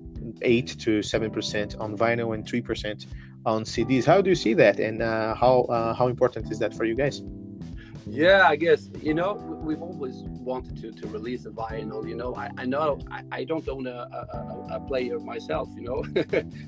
eight 0.42 0.68
to 0.80 1.02
seven 1.02 1.32
percent 1.32 1.76
on 1.80 1.98
vinyl, 1.98 2.36
and 2.36 2.48
three 2.48 2.62
percent 2.62 3.08
on 3.46 3.64
CDs. 3.64 4.06
How 4.06 4.22
do 4.22 4.30
you 4.30 4.36
see 4.36 4.54
that, 4.56 4.80
and 4.80 5.02
uh, 5.02 5.36
how 5.36 5.62
uh, 5.64 5.94
how 5.94 6.08
important 6.08 6.52
is 6.52 6.60
that 6.60 6.74
for 6.74 6.86
you 6.86 6.96
guys? 6.96 7.22
Yeah, 8.06 8.48
I 8.48 8.56
guess 8.58 8.90
you 9.02 9.14
know 9.14 9.34
we've 9.64 9.82
always 9.82 10.16
wanted 10.24 10.76
to 10.82 10.92
to 10.92 11.08
release 11.08 11.46
a 11.46 11.52
vinyl. 11.52 12.08
You 12.08 12.16
know, 12.16 12.36
I, 12.36 12.50
I 12.58 12.66
know 12.66 13.00
I, 13.10 13.24
I 13.32 13.44
don't 13.46 13.68
own 13.70 13.88
a, 13.88 14.08
a, 14.12 14.68
a 14.72 14.80
player 14.82 15.20
myself. 15.20 15.70
You 15.76 15.84
know, 15.84 16.04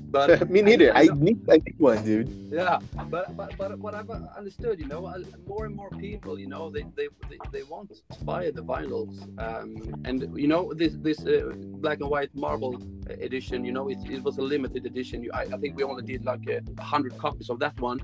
but 0.10 0.48
me 0.54 0.62
neither. 0.62 0.96
I, 0.96 1.00
I, 1.00 1.02
I, 1.02 1.14
need 1.14 1.38
I 1.50 1.56
need 1.56 1.78
one, 1.78 2.02
dude. 2.04 2.28
Yeah, 2.50 2.78
but 3.10 3.36
but 3.36 3.56
but 3.58 3.78
what 3.78 3.94
I've 3.94 4.10
understood, 4.10 4.80
you 4.80 4.86
know, 4.86 5.12
more 5.46 5.66
and 5.66 5.74
more 5.74 5.90
people, 5.90 6.38
you 6.38 6.48
know, 6.48 6.70
they 6.70 6.84
they 6.96 7.08
they, 7.28 7.38
they 7.52 7.62
want 7.64 7.90
to 7.90 8.24
buy 8.24 8.50
the 8.50 8.62
vinyls, 8.62 9.20
um, 9.38 9.76
and 10.06 10.38
you 10.38 10.48
know 10.48 10.72
this 10.72 10.94
this 11.00 11.20
uh, 11.26 11.52
black 11.54 12.00
and 12.00 12.08
white 12.08 12.34
marble 12.34 12.80
edition. 13.08 13.64
You 13.64 13.72
know, 13.72 13.88
it, 13.88 13.98
it 14.08 14.22
was 14.22 14.38
a 14.38 14.42
limited 14.42 14.86
edition. 14.86 15.28
I, 15.32 15.42
I 15.42 15.56
think 15.58 15.76
we 15.76 15.82
only 15.82 16.02
did 16.02 16.24
like 16.24 16.46
a 16.48 16.82
hundred 16.82 17.16
copies 17.18 17.50
of 17.50 17.58
that 17.60 17.78
one, 17.80 18.00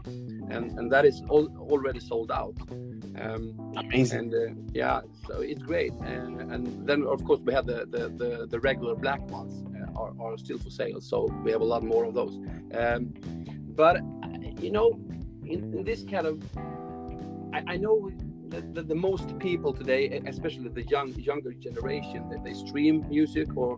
and 0.51 0.79
and 0.79 0.91
that 0.93 1.05
is 1.05 1.23
all, 1.29 1.49
already 1.59 2.01
sold 2.01 2.31
out. 2.31 2.57
Um, 3.21 3.75
Amazing. 3.77 4.19
And 4.19 4.35
uh, 4.35 4.61
yeah, 4.73 5.01
so 5.27 5.41
it's 5.41 5.63
great. 5.63 5.93
And, 6.05 6.41
and 6.53 6.87
then 6.87 7.05
of 7.05 7.25
course 7.25 7.41
we 7.41 7.53
have 7.53 7.67
the 7.67 7.87
the, 7.87 8.09
the, 8.09 8.47
the 8.47 8.61
regular 8.61 8.95
black 8.95 9.21
ones 9.31 9.65
uh, 9.77 10.01
are, 10.01 10.13
are 10.21 10.39
still 10.39 10.59
for 10.59 10.71
sale. 10.71 11.01
So 11.01 11.27
we 11.45 11.51
have 11.53 11.61
a 11.61 11.71
lot 11.75 11.83
more 11.83 12.05
of 12.05 12.15
those. 12.15 12.35
Um, 12.75 13.15
but 13.75 13.97
you 14.61 14.71
know, 14.71 14.99
in, 15.45 15.75
in, 15.75 15.85
this 15.85 16.05
kind 16.05 16.27
of, 16.27 16.43
I, 17.53 17.75
I 17.75 17.77
know 17.77 18.11
that 18.49 18.75
the, 18.75 18.83
the, 18.83 18.95
most 18.95 19.39
people 19.39 19.73
today, 19.73 20.23
especially 20.27 20.69
the 20.69 20.85
young 20.85 21.13
younger 21.15 21.53
generation, 21.53 22.29
that 22.31 22.45
they 22.45 22.55
stream 22.55 23.05
music 23.09 23.49
or 23.57 23.77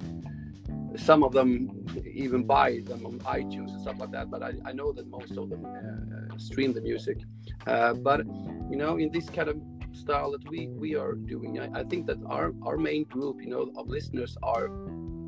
some 0.97 1.23
of 1.23 1.33
them 1.33 1.87
even 2.13 2.45
buy 2.45 2.81
them 2.85 3.05
on 3.07 3.19
iTunes 3.21 3.71
and 3.71 3.81
stuff 3.81 3.99
like 3.99 4.13
that. 4.13 4.31
But 4.31 4.43
I, 4.43 4.53
I 4.65 4.73
know 4.73 4.93
that 4.93 5.09
most 5.09 5.37
of 5.37 5.51
them 5.51 5.65
uh, 5.67 6.39
stream 6.39 6.73
the 6.73 6.81
music. 6.81 7.19
Uh, 7.67 7.95
but 7.95 8.25
you 8.71 8.77
know, 8.77 8.97
in 8.97 9.11
this 9.11 9.29
kind 9.29 9.49
of 9.49 9.57
style 9.93 10.33
that 10.33 10.49
we 10.49 10.69
we 10.69 10.95
are 10.95 11.15
doing, 11.15 11.61
I, 11.61 11.81
I 11.81 11.85
think 11.85 12.07
that 12.07 12.19
our 12.27 12.53
our 12.63 12.77
main 12.77 13.05
group, 13.05 13.41
you 13.41 13.49
know, 13.49 13.73
of 13.77 13.89
listeners 13.89 14.37
are 14.43 14.67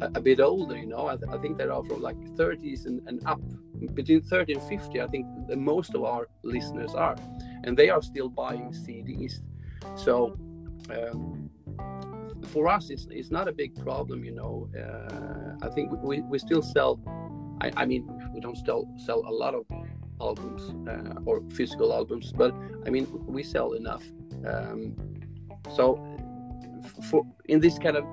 a, 0.01 0.11
a 0.15 0.21
bit 0.21 0.41
older. 0.41 0.77
You 0.77 0.87
know, 0.87 1.07
I, 1.07 1.17
I, 1.33 1.39
think 1.39 1.59
they 1.59 1.65
are 1.65 1.85
from 1.85 2.03
like 2.03 2.19
30s 2.37 2.87
and, 2.87 3.01
and 3.09 3.25
up, 3.27 3.41
between 3.95 4.23
30 4.23 4.55
and 4.55 4.63
50. 4.63 5.01
I 5.01 5.07
think 5.07 5.27
the 5.49 5.57
most 5.57 5.95
of 5.95 6.05
our 6.05 6.29
listeners 6.43 6.95
are, 6.95 7.17
and 7.65 7.77
they 7.77 7.91
are 7.91 8.03
still 8.03 8.29
buying 8.29 8.73
CDs. 8.73 9.41
So. 9.97 10.37
Um, 10.89 11.51
for 12.47 12.69
us, 12.69 12.91
it's 12.91 13.07
it's 13.11 13.31
not 13.31 13.49
a 13.49 13.53
big 13.53 13.75
problem, 13.83 14.25
you 14.25 14.33
know. 14.33 14.69
Uh, 14.77 15.67
I 15.67 15.69
think 15.71 15.93
we, 16.03 16.21
we 16.23 16.39
still 16.39 16.63
sell. 16.63 17.01
I, 17.61 17.73
I 17.77 17.87
mean, 17.87 18.07
we 18.35 18.41
don't 18.41 18.57
sell 18.57 18.89
sell 19.05 19.23
a 19.27 19.35
lot 19.43 19.55
of 19.55 19.65
albums 20.21 20.63
uh, 20.89 21.21
or 21.25 21.43
physical 21.51 21.93
albums, 21.93 22.33
but 22.33 22.55
I 22.87 22.91
mean, 22.91 23.07
we 23.27 23.43
sell 23.43 23.73
enough. 23.73 24.05
Um, 24.47 24.97
so, 25.75 25.99
for 27.11 27.25
in 27.47 27.61
this 27.61 27.79
kind 27.79 27.97
of 27.97 28.05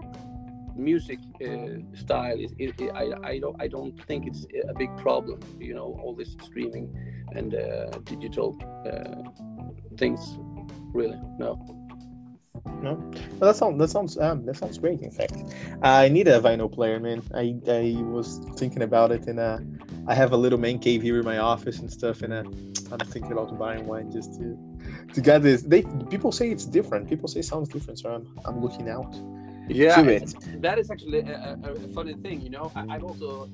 music 0.76 1.20
uh, 1.42 1.80
style, 1.96 2.40
it, 2.40 2.52
it, 2.58 2.80
it, 2.80 2.92
I 2.96 3.06
I 3.24 3.40
don't 3.40 3.56
I 3.62 3.68
don't 3.68 3.96
think 4.06 4.28
it's 4.28 4.46
a 4.70 4.74
big 4.74 4.96
problem. 4.98 5.40
You 5.60 5.76
know, 5.76 6.00
all 6.02 6.16
this 6.16 6.36
streaming 6.42 6.94
and 7.34 7.56
uh, 7.56 7.92
digital 8.04 8.58
uh, 8.86 9.30
things. 9.98 10.38
Really, 10.94 11.20
no. 11.40 11.83
No, 12.66 12.94
well, 13.40 13.52
that 13.52 13.56
sounds 13.56 13.80
that 13.80 13.90
sounds 13.90 14.18
um, 14.18 14.46
that 14.46 14.56
sounds 14.58 14.78
great. 14.78 15.02
In 15.02 15.12
fact, 15.12 15.36
I 15.82 16.10
need 16.10 16.28
a 16.28 16.40
vinyl 16.40 16.72
player, 16.72 17.00
man. 17.00 17.22
I 17.34 17.56
I 17.68 17.96
was 18.04 18.40
thinking 18.56 18.84
about 18.84 19.12
it, 19.12 19.28
and 19.28 19.40
uh, 19.40 19.60
I 20.08 20.14
have 20.14 20.32
a 20.32 20.38
little 20.38 20.60
man 20.60 20.80
cave 20.80 21.02
here 21.02 21.20
in 21.20 21.26
my 21.26 21.38
office 21.38 21.80
and 21.80 21.92
stuff, 21.92 22.22
and 22.22 22.34
uh, 22.34 22.44
I'm 22.92 23.00
thinking 23.00 23.32
about 23.32 23.58
buying 23.58 23.86
one 23.86 24.12
just 24.12 24.34
to 24.36 24.58
to 25.14 25.22
get 25.22 25.44
this. 25.44 25.62
They 25.62 25.84
people 26.10 26.32
say 26.32 26.50
it's 26.52 26.66
different. 26.66 27.10
People 27.10 27.28
say 27.28 27.42
it 27.42 27.46
sounds 27.46 27.70
different, 27.70 28.00
so 28.00 28.14
I'm 28.14 28.28
I'm 28.46 28.62
looking 28.62 28.90
out. 28.90 29.14
Yeah, 29.70 30.02
to 30.02 30.10
it. 30.10 30.36
that 30.62 30.78
is 30.78 30.92
actually 30.92 31.20
a, 31.20 31.58
a, 31.64 31.72
a 31.72 31.88
funny 31.94 32.14
thing. 32.16 32.42
You 32.42 32.50
know, 32.50 32.72
I, 32.76 32.96
I've 32.96 33.04
also 33.04 33.50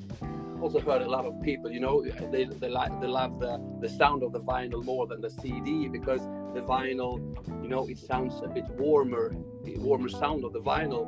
also 0.61 0.79
heard 0.79 1.01
a 1.01 1.09
lot 1.09 1.25
of 1.25 1.41
people. 1.41 1.71
You 1.71 1.79
know, 1.79 2.03
they 2.31 2.45
they 2.45 2.69
like 2.69 2.99
they 3.01 3.07
love 3.07 3.39
the 3.39 3.59
the 3.81 3.89
sound 3.89 4.23
of 4.23 4.33
the 4.33 4.41
vinyl 4.41 4.83
more 4.83 5.07
than 5.07 5.21
the 5.21 5.29
CD 5.29 5.87
because 5.87 6.21
the 6.53 6.61
vinyl, 6.61 7.19
you 7.61 7.69
know, 7.69 7.87
it 7.87 7.97
sounds 7.97 8.41
a 8.43 8.47
bit 8.47 8.67
warmer, 8.71 9.35
warmer 9.77 10.09
sound 10.09 10.43
of 10.43 10.53
the 10.53 10.61
vinyl. 10.61 11.05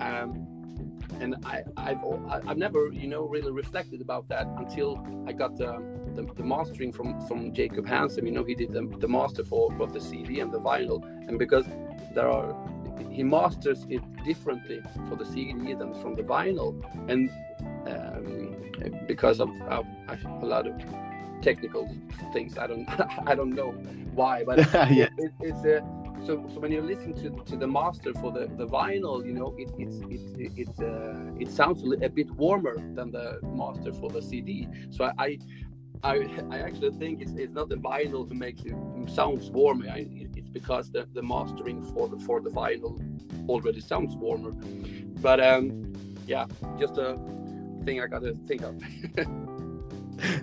Um, 0.00 0.46
and 1.20 1.36
I, 1.44 1.62
I've, 1.76 1.98
I've 2.46 2.58
never, 2.58 2.88
you 2.92 3.08
know, 3.08 3.22
really 3.22 3.50
reflected 3.50 4.00
about 4.00 4.28
that 4.28 4.46
until 4.58 5.04
I 5.26 5.32
got 5.32 5.56
the, 5.56 5.82
the, 6.14 6.22
the 6.34 6.42
mastering 6.42 6.92
from, 6.92 7.20
from 7.26 7.52
Jacob 7.52 7.86
Hansen. 7.86 8.26
You 8.26 8.32
know, 8.32 8.44
he 8.44 8.54
did 8.54 8.72
the, 8.72 8.82
the 8.98 9.08
master 9.08 9.44
for 9.44 9.70
both 9.70 9.92
the 9.92 10.00
CD 10.00 10.40
and 10.40 10.52
the 10.52 10.60
vinyl. 10.60 11.02
And 11.28 11.38
because 11.38 11.66
there 12.14 12.28
are, 12.28 12.54
he 13.10 13.22
masters 13.22 13.86
it 13.88 14.02
differently 14.24 14.82
for 15.08 15.16
the 15.16 15.24
CD 15.24 15.74
than 15.74 15.94
from 16.00 16.14
the 16.16 16.22
vinyl. 16.22 16.82
And 17.10 17.30
um, 17.86 19.04
because 19.06 19.40
of, 19.40 19.50
of 19.62 19.86
a 20.08 20.46
lot 20.46 20.66
of 20.66 20.74
technical 21.42 21.94
things, 22.32 22.58
I 22.58 22.66
don't, 22.66 22.88
I 23.26 23.34
don't 23.34 23.54
know 23.54 23.72
why, 24.14 24.44
but 24.44 24.58
yeah. 24.90 25.08
it, 25.18 25.32
it's 25.40 25.64
a, 25.64 25.84
so, 26.24 26.44
so 26.52 26.60
when 26.60 26.72
you 26.72 26.80
listen 26.80 27.14
to, 27.14 27.30
to 27.44 27.56
the 27.56 27.66
master 27.66 28.12
for 28.14 28.32
the, 28.32 28.46
the 28.56 28.66
vinyl, 28.66 29.24
you 29.24 29.32
know, 29.32 29.54
it 29.58 29.70
it's 29.78 29.98
it 30.08 30.50
it 30.56 30.68
uh, 30.80 31.14
it 31.38 31.50
sounds 31.50 31.84
a 32.02 32.08
bit 32.08 32.30
warmer 32.32 32.74
than 32.94 33.12
the 33.12 33.38
master 33.42 33.92
for 33.92 34.10
the 34.10 34.20
CD. 34.20 34.66
So 34.90 35.12
I 35.18 35.38
I, 36.02 36.28
I 36.50 36.58
actually 36.58 36.90
think 36.98 37.20
it's, 37.20 37.32
it's 37.32 37.52
not 37.52 37.68
the 37.68 37.76
vinyl 37.76 38.28
who 38.28 38.34
makes 38.34 38.62
it 38.62 38.74
sounds 39.08 39.50
warmer. 39.50 39.88
I, 39.88 40.06
it's 40.34 40.48
because 40.48 40.90
the, 40.90 41.06
the 41.12 41.22
mastering 41.22 41.82
for 41.94 42.08
the 42.08 42.18
for 42.18 42.40
the 42.40 42.50
vinyl 42.50 43.00
already 43.48 43.80
sounds 43.80 44.16
warmer. 44.16 44.52
But 45.20 45.40
um, 45.40 45.92
yeah, 46.26 46.46
just 46.78 46.96
a 46.98 47.18
thing 47.86 48.02
I 48.02 48.06
got 48.06 48.22
to 48.22 48.34
think 48.48 48.62
of. 48.62 48.74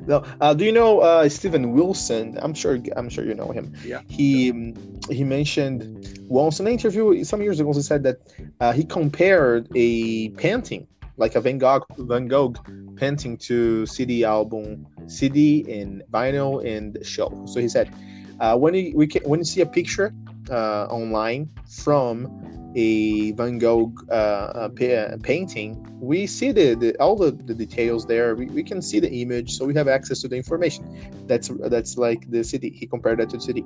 no, 0.08 0.24
uh, 0.42 0.54
do 0.54 0.66
you 0.66 0.72
know 0.72 1.00
uh, 1.00 1.30
Steven 1.30 1.74
Wilson? 1.74 2.40
I'm 2.42 2.54
sure. 2.54 2.80
I'm 2.96 3.10
sure 3.10 3.24
you 3.26 3.36
know 3.36 3.52
him. 3.52 3.76
Yeah. 3.86 4.02
He 4.08 4.50
um, 4.52 4.74
he 5.12 5.24
mentioned 5.24 5.82
once 6.28 6.60
in 6.60 6.66
an 6.68 6.74
interview 6.74 7.24
some 7.24 7.42
years 7.42 7.60
ago. 7.60 7.74
He 7.74 7.82
said 7.82 8.02
that 8.04 8.18
uh, 8.60 8.72
he 8.72 8.84
compared 8.84 9.68
a 9.76 10.30
painting, 10.30 10.88
like 11.18 11.36
a 11.36 11.42
Van 11.42 11.58
Gogh 11.58 11.86
Van 11.98 12.28
Gogh 12.28 12.54
painting, 12.96 13.38
to 13.50 13.86
CD 13.86 14.24
album, 14.24 14.88
CD 15.08 15.66
and 15.70 16.02
vinyl 16.12 16.66
and 16.66 16.98
show. 17.06 17.30
So 17.46 17.60
he 17.60 17.68
said, 17.68 17.94
uh, 18.40 18.58
when 18.58 18.74
you, 18.74 18.94
we 18.96 19.08
can, 19.08 19.22
when 19.24 19.40
you 19.40 19.46
see 19.46 19.62
a 19.62 19.66
picture 19.66 20.14
uh, 20.50 20.88
online 20.90 21.50
from 21.68 22.28
a 22.76 23.32
Van 23.34 23.60
Gogh 23.60 23.94
uh, 24.10 24.70
pa- 24.70 25.16
painting, 25.22 25.86
we 26.00 26.26
see 26.26 26.52
the, 26.52 26.74
the 26.74 26.96
all 27.00 27.16
the, 27.16 27.32
the 27.32 27.54
details 27.54 28.06
there. 28.06 28.36
We, 28.36 28.48
we 28.48 28.64
can 28.64 28.82
see 28.82 29.00
the 29.00 29.12
image, 29.12 29.54
so 29.54 29.66
we 29.66 29.74
have 29.76 29.88
access 29.88 30.22
to 30.22 30.28
the 30.28 30.36
information. 30.36 30.84
That's 31.28 31.50
that's 31.70 31.98
like 31.98 32.30
the 32.30 32.44
city. 32.44 32.70
He 32.70 32.88
compared 32.88 33.20
that 33.20 33.30
to 33.30 33.38
the 33.38 33.44
city. 33.44 33.62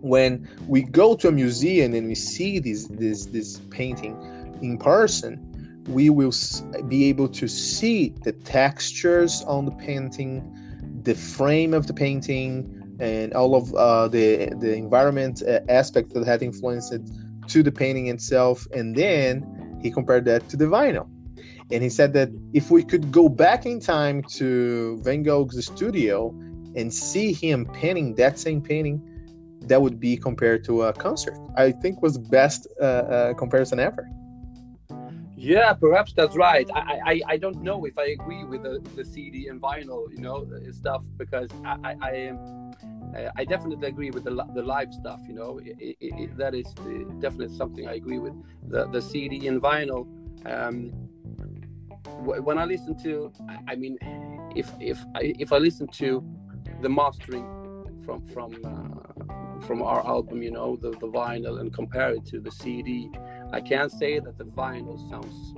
When 0.00 0.48
we 0.66 0.82
go 0.82 1.14
to 1.16 1.28
a 1.28 1.32
museum 1.32 1.94
and 1.94 2.06
we 2.06 2.14
see 2.14 2.58
this 2.58 2.86
this 2.88 3.26
this 3.26 3.60
painting 3.70 4.16
in 4.62 4.78
person, 4.78 5.40
we 5.88 6.10
will 6.10 6.32
be 6.88 7.04
able 7.08 7.28
to 7.28 7.46
see 7.46 8.14
the 8.22 8.32
textures 8.32 9.42
on 9.42 9.66
the 9.66 9.72
painting, 9.72 10.42
the 11.02 11.14
frame 11.14 11.74
of 11.74 11.86
the 11.86 11.94
painting, 11.94 12.83
and 13.00 13.32
all 13.34 13.54
of 13.54 13.74
uh, 13.74 14.08
the 14.08 14.52
the 14.60 14.74
environment 14.74 15.42
uh, 15.42 15.60
aspects 15.68 16.12
that 16.14 16.26
had 16.26 16.42
influenced 16.42 16.92
it 16.92 17.02
to 17.48 17.62
the 17.62 17.72
painting 17.72 18.06
itself 18.08 18.66
and 18.72 18.94
then 18.96 19.78
he 19.82 19.90
compared 19.90 20.24
that 20.24 20.48
to 20.48 20.56
the 20.56 20.64
vinyl. 20.64 21.08
And 21.70 21.82
he 21.82 21.88
said 21.88 22.12
that 22.14 22.30
if 22.52 22.70
we 22.70 22.82
could 22.82 23.10
go 23.10 23.28
back 23.28 23.66
in 23.66 23.80
time 23.80 24.22
to 24.38 24.98
van 25.02 25.22
gogh's 25.22 25.64
studio 25.64 26.30
and 26.76 26.92
see 26.92 27.32
him 27.32 27.66
painting 27.66 28.14
that 28.16 28.38
same 28.38 28.60
painting 28.60 29.02
that 29.62 29.80
would 29.80 29.98
be 29.98 30.16
compared 30.16 30.62
to 30.64 30.82
a 30.82 30.92
concert. 30.92 31.38
I 31.56 31.72
think 31.72 32.02
was 32.02 32.14
the 32.14 32.28
best 32.28 32.66
uh, 32.80 32.84
uh, 32.84 33.34
comparison 33.34 33.80
ever. 33.80 34.08
Yeah 35.36 35.74
perhaps 35.74 36.12
that's 36.14 36.36
right. 36.36 36.68
I, 36.74 37.00
I 37.04 37.20
i 37.28 37.36
don't 37.36 37.60
know 37.62 37.84
if 37.84 37.98
i 37.98 38.06
agree 38.18 38.44
with 38.44 38.62
the, 38.62 38.80
the 38.96 39.04
cd 39.04 39.48
and 39.48 39.60
vinyl 39.60 40.10
you 40.10 40.18
know 40.18 40.46
stuff 40.72 41.02
because 41.18 41.50
i 41.64 41.76
i, 41.84 41.96
I 42.00 42.10
am 42.28 42.63
I 43.36 43.44
definitely 43.44 43.86
agree 43.86 44.10
with 44.10 44.24
the, 44.24 44.44
the 44.54 44.62
live 44.62 44.92
stuff. 44.92 45.20
You 45.26 45.34
know, 45.34 45.58
it, 45.58 45.76
it, 45.78 45.96
it, 46.00 46.36
that 46.36 46.54
is 46.54 46.66
definitely 47.20 47.56
something 47.56 47.88
I 47.88 47.94
agree 47.94 48.18
with. 48.18 48.34
The 48.68 48.86
the 48.88 49.00
CD 49.00 49.46
and 49.46 49.60
vinyl. 49.60 50.06
Um, 50.46 50.90
when 52.24 52.58
I 52.58 52.64
listen 52.64 52.96
to, 53.02 53.32
I 53.68 53.74
mean, 53.76 53.98
if 54.54 54.70
if 54.80 54.98
I, 55.14 55.34
if 55.38 55.52
I 55.52 55.58
listen 55.58 55.86
to 55.88 56.24
the 56.82 56.88
mastering 56.88 57.46
from 58.04 58.26
from 58.28 58.54
uh, 58.64 59.60
from 59.66 59.82
our 59.82 60.06
album, 60.06 60.42
you 60.42 60.50
know, 60.50 60.76
the 60.76 60.90
the 60.90 61.08
vinyl, 61.08 61.60
and 61.60 61.72
compare 61.72 62.14
it 62.14 62.24
to 62.26 62.40
the 62.40 62.50
CD, 62.50 63.10
I 63.52 63.60
can't 63.60 63.92
say 63.92 64.18
that 64.18 64.38
the 64.38 64.44
vinyl 64.44 64.98
sounds 65.10 65.54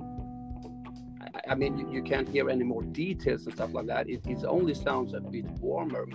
I 1.49 1.55
mean, 1.55 1.79
you, 1.79 1.91
you, 1.93 2.03
can't 2.03 2.29
hear 2.29 2.51
any 2.51 2.65
more 2.65 2.83
details 2.83 3.45
and 3.47 3.55
stuff 3.55 3.73
like 3.73 3.87
that. 3.87 4.09
It, 4.09 4.27
it 4.27 4.45
only 4.45 4.75
sounds 4.75 5.13
a 5.15 5.21
bit 5.21 5.45
warmer 5.61 6.07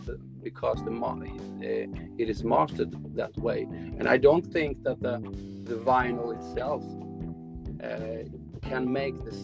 because 0.43 0.84
the 0.84 0.91
uh, 1.60 1.88
it 2.17 2.30
is 2.30 2.43
mastered 2.43 2.91
that 3.15 3.36
way. 3.38 3.67
And 3.97 4.08
I 4.08 4.17
don't 4.17 4.45
think 4.45 4.84
that 4.84 5.01
the 5.01 5.17
the 5.63 5.75
vinyl 5.75 6.36
itself 6.38 6.84
uh, 7.84 8.23
can 8.62 8.91
make 8.91 9.15
this 9.23 9.39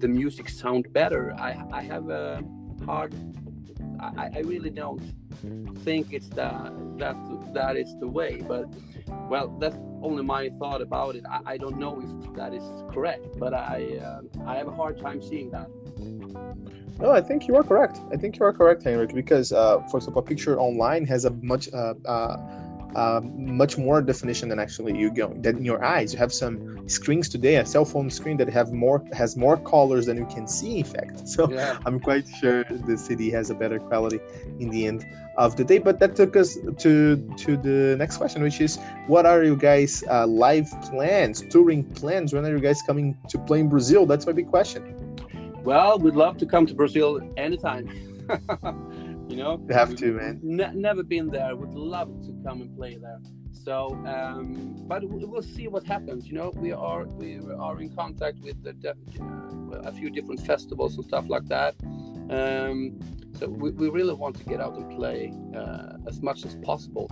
the 0.00 0.08
music 0.08 0.48
sound 0.48 0.92
better. 0.92 1.34
I 1.38 1.50
I 1.72 1.82
have 1.82 2.08
a 2.10 2.42
hard. 2.84 3.14
I, 4.00 4.30
I 4.36 4.40
really 4.40 4.70
don't 4.70 5.00
think 5.84 6.12
it's 6.12 6.28
that 6.30 6.72
that 6.98 7.16
that 7.54 7.76
is 7.76 7.94
the 8.00 8.08
way, 8.08 8.42
but 8.46 8.66
well, 9.28 9.48
that's 9.60 9.76
only 10.02 10.22
my 10.22 10.50
thought 10.58 10.80
about 10.82 11.16
it. 11.16 11.24
I, 11.30 11.52
I 11.52 11.56
don't 11.56 11.78
know 11.78 12.00
if 12.00 12.34
that 12.34 12.54
is 12.54 12.64
correct, 12.92 13.38
but 13.38 13.54
I 13.54 13.98
uh, 14.02 14.20
I 14.46 14.56
have 14.56 14.68
a 14.68 14.74
hard 14.74 15.00
time 15.00 15.22
seeing 15.22 15.50
that. 15.50 15.68
No, 17.00 17.12
I 17.12 17.20
think 17.20 17.46
you 17.46 17.54
are 17.56 17.62
correct. 17.62 18.00
I 18.12 18.16
think 18.16 18.38
you 18.38 18.44
are 18.44 18.52
correct, 18.52 18.82
Henrik, 18.82 19.14
because 19.14 19.52
uh, 19.52 19.80
for 19.90 19.98
example, 19.98 20.22
a 20.22 20.24
picture 20.24 20.58
online 20.58 21.06
has 21.06 21.24
a 21.24 21.30
much 21.30 21.68
uh, 21.72 21.94
uh, 22.94 23.08
uh, 23.08 23.20
much 23.22 23.78
more 23.78 24.02
definition 24.02 24.48
than 24.48 24.58
actually 24.58 24.96
you 24.98 25.10
go 25.10 25.32
than 25.40 25.64
your 25.64 25.84
eyes. 25.84 26.12
You 26.12 26.18
have 26.18 26.32
some 26.32 26.88
screens 26.88 27.28
today, 27.28 27.56
a 27.56 27.66
cell 27.66 27.84
phone 27.84 28.10
screen 28.10 28.36
that 28.36 28.48
have 28.48 28.72
more 28.72 29.02
has 29.12 29.36
more 29.36 29.56
colors 29.56 30.06
than 30.06 30.16
you 30.16 30.26
can 30.26 30.46
see. 30.46 30.78
In 30.78 30.84
fact, 30.84 31.28
so 31.34 31.50
yeah. 31.50 31.78
I'm 31.86 32.00
quite 32.00 32.26
sure 32.40 32.64
the 32.64 32.96
CD 32.96 33.30
has 33.30 33.50
a 33.50 33.54
better 33.54 33.78
quality 33.78 34.20
in 34.60 34.70
the 34.70 34.86
end 34.86 35.06
of 35.36 35.56
the 35.56 35.64
day. 35.64 35.78
But 35.78 35.98
that 36.00 36.16
took 36.16 36.36
us 36.36 36.58
to 36.84 37.16
to 37.44 37.56
the 37.56 37.96
next 37.98 38.18
question, 38.18 38.42
which 38.42 38.60
is, 38.60 38.78
what 39.06 39.24
are 39.26 39.42
you 39.42 39.56
guys' 39.56 40.04
uh, 40.10 40.26
live 40.26 40.68
plans, 40.82 41.42
touring 41.50 41.84
plans? 41.84 42.32
When 42.32 42.44
are 42.44 42.54
you 42.56 42.60
guys 42.60 42.82
coming 42.82 43.16
to 43.28 43.38
play 43.38 43.60
in 43.60 43.68
Brazil? 43.68 44.06
That's 44.06 44.26
my 44.26 44.32
big 44.32 44.48
question. 44.48 44.82
Well, 45.64 45.98
we'd 45.98 46.14
love 46.14 46.38
to 46.38 46.46
come 46.46 46.66
to 46.66 46.74
Brazil 46.74 47.20
anytime. 47.36 47.84
you 49.28 49.36
know? 49.36 49.64
You 49.68 49.74
have 49.74 49.94
to 49.96 50.12
man. 50.12 50.40
Ne- 50.42 50.74
never 50.74 51.02
been 51.02 51.28
there. 51.28 51.54
Would 51.54 51.74
love 51.74 52.08
to 52.26 52.32
come 52.44 52.62
and 52.62 52.74
play 52.76 52.96
there. 52.96 53.20
So 53.52 53.90
um, 54.06 54.74
but 54.86 55.02
we'll 55.04 55.42
see 55.42 55.68
what 55.68 55.84
happens 55.84 56.26
you 56.26 56.34
know? 56.34 56.50
We 56.56 56.72
are 56.72 57.04
we 57.04 57.38
are 57.58 57.80
in 57.80 57.94
contact 57.94 58.38
with 58.40 58.62
the, 58.62 58.74
uh, 58.90 59.78
a 59.80 59.92
few 59.92 60.10
different 60.10 60.40
festivals 60.46 60.96
and 60.96 61.04
stuff 61.04 61.28
like 61.28 61.46
that. 61.46 61.74
Um, 62.30 62.98
so 63.38 63.48
we, 63.48 63.70
we 63.70 63.88
really 63.88 64.14
want 64.14 64.36
to 64.36 64.44
get 64.44 64.60
out 64.60 64.74
and 64.76 64.90
play 64.90 65.32
uh, 65.54 65.92
as 66.06 66.22
much 66.22 66.44
as 66.44 66.56
possible. 66.56 67.06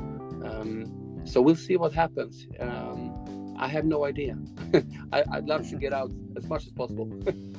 Um, 0.44 1.22
so 1.24 1.40
we'll 1.40 1.56
see 1.56 1.76
what 1.76 1.92
happens. 1.92 2.46
Um, 2.60 3.54
i 3.58 3.68
have 3.68 3.86
no 3.86 4.04
idea. 4.04 4.36
I, 5.12 5.24
i'd 5.32 5.46
love 5.46 5.68
to 5.70 5.76
get 5.76 5.92
out 5.92 6.10
as 6.36 6.46
much 6.46 6.66
as 6.66 6.72
possible 6.72 7.06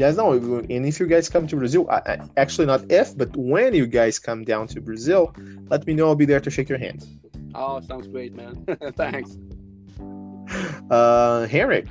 Yes, 0.00 0.16
know. 0.16 0.32
and 0.32 0.86
if 0.86 0.98
you 0.98 1.06
guys 1.06 1.28
come 1.28 1.46
to 1.46 1.56
Brazil, 1.56 1.86
I, 1.90 2.18
actually 2.38 2.64
not 2.64 2.90
if, 2.90 3.14
but 3.18 3.36
when 3.36 3.74
you 3.74 3.86
guys 3.86 4.18
come 4.18 4.44
down 4.44 4.66
to 4.68 4.80
Brazil, 4.80 5.34
let 5.68 5.86
me 5.86 5.92
know. 5.92 6.06
I'll 6.08 6.14
be 6.14 6.24
there 6.24 6.40
to 6.40 6.50
shake 6.50 6.70
your 6.70 6.78
hand. 6.78 7.06
Oh, 7.54 7.82
sounds 7.82 8.08
great, 8.08 8.34
man. 8.34 8.64
Thanks. 8.96 9.36
Uh, 10.90 11.46
Henrik, 11.48 11.88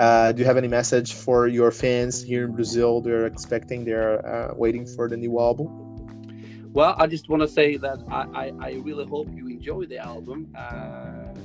uh, 0.00 0.32
do 0.32 0.40
you 0.40 0.44
have 0.44 0.56
any 0.56 0.66
message 0.66 1.14
for 1.14 1.46
your 1.46 1.70
fans 1.70 2.20
here 2.20 2.44
in 2.44 2.56
Brazil? 2.56 3.00
They're 3.00 3.26
expecting, 3.26 3.84
they're 3.84 4.18
uh, 4.26 4.54
waiting 4.56 4.84
for 4.84 5.08
the 5.08 5.16
new 5.16 5.38
album. 5.38 5.68
Well, 6.72 6.96
I 6.98 7.06
just 7.06 7.28
want 7.28 7.42
to 7.42 7.48
say 7.48 7.76
that 7.76 7.98
I, 8.10 8.22
I, 8.34 8.52
I 8.60 8.70
really 8.82 9.06
hope 9.06 9.28
you 9.32 9.46
enjoy 9.46 9.86
the 9.86 9.98
album. 9.98 10.52
Uh, 10.58 11.38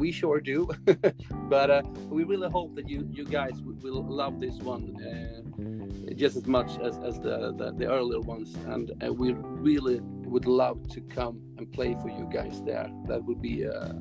we 0.00 0.10
sure 0.10 0.40
do. 0.40 0.68
but 1.54 1.70
uh, 1.70 1.82
we 2.08 2.24
really 2.24 2.50
hope 2.50 2.74
that 2.74 2.88
you 2.88 3.06
you 3.12 3.24
guys 3.24 3.60
will 3.62 4.02
love 4.02 4.40
this 4.40 4.56
one 4.56 4.84
uh, 5.08 6.14
just 6.14 6.36
as 6.36 6.46
much 6.46 6.70
as, 6.80 6.98
as 6.98 7.20
the, 7.20 7.54
the, 7.56 7.72
the 7.76 7.86
earlier 7.86 8.20
ones, 8.20 8.56
and 8.66 8.90
uh, 9.04 9.12
we 9.12 9.32
really 9.32 10.00
would 10.02 10.46
love 10.46 10.88
to 10.88 11.00
come 11.02 11.40
and 11.58 11.70
play 11.72 11.94
for 12.02 12.08
you 12.08 12.28
guys 12.32 12.62
there. 12.62 12.88
That 13.06 13.22
would 13.24 13.40
be 13.40 13.66
uh, 13.66 13.92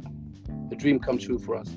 a 0.72 0.76
dream 0.76 1.00
come 1.00 1.18
true 1.18 1.38
for 1.38 1.56
us. 1.56 1.70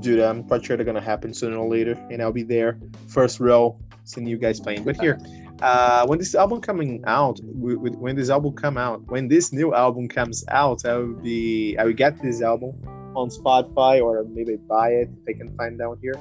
Dude, 0.00 0.20
I'm 0.20 0.44
quite 0.44 0.64
sure 0.64 0.76
they're 0.76 0.86
gonna 0.86 1.00
happen 1.00 1.32
sooner 1.32 1.56
or 1.56 1.68
later, 1.68 1.92
and 2.10 2.20
I'll 2.20 2.32
be 2.32 2.42
there, 2.42 2.78
first 3.06 3.40
row, 3.40 3.78
seeing 4.04 4.26
you 4.26 4.38
guys 4.38 4.58
playing. 4.60 4.84
But 4.84 5.00
here, 5.00 5.18
uh, 5.62 6.06
when 6.06 6.18
this 6.18 6.34
album 6.34 6.60
coming 6.60 7.02
out, 7.06 7.38
when 7.42 8.16
this 8.16 8.30
album 8.30 8.54
come 8.54 8.76
out, 8.76 9.02
when 9.06 9.28
this 9.28 9.52
new 9.52 9.74
album 9.74 10.08
comes 10.08 10.44
out, 10.48 10.84
I 10.84 10.96
will 10.96 11.14
be, 11.14 11.76
I 11.78 11.84
will 11.84 11.92
get 11.92 12.20
this 12.22 12.42
album 12.42 12.80
on 13.14 13.28
Spotify 13.28 14.02
or 14.02 14.24
maybe 14.24 14.56
buy 14.56 14.90
it 14.90 15.10
if 15.26 15.34
I 15.34 15.38
can 15.38 15.56
find 15.56 15.78
down 15.78 15.98
here. 16.00 16.14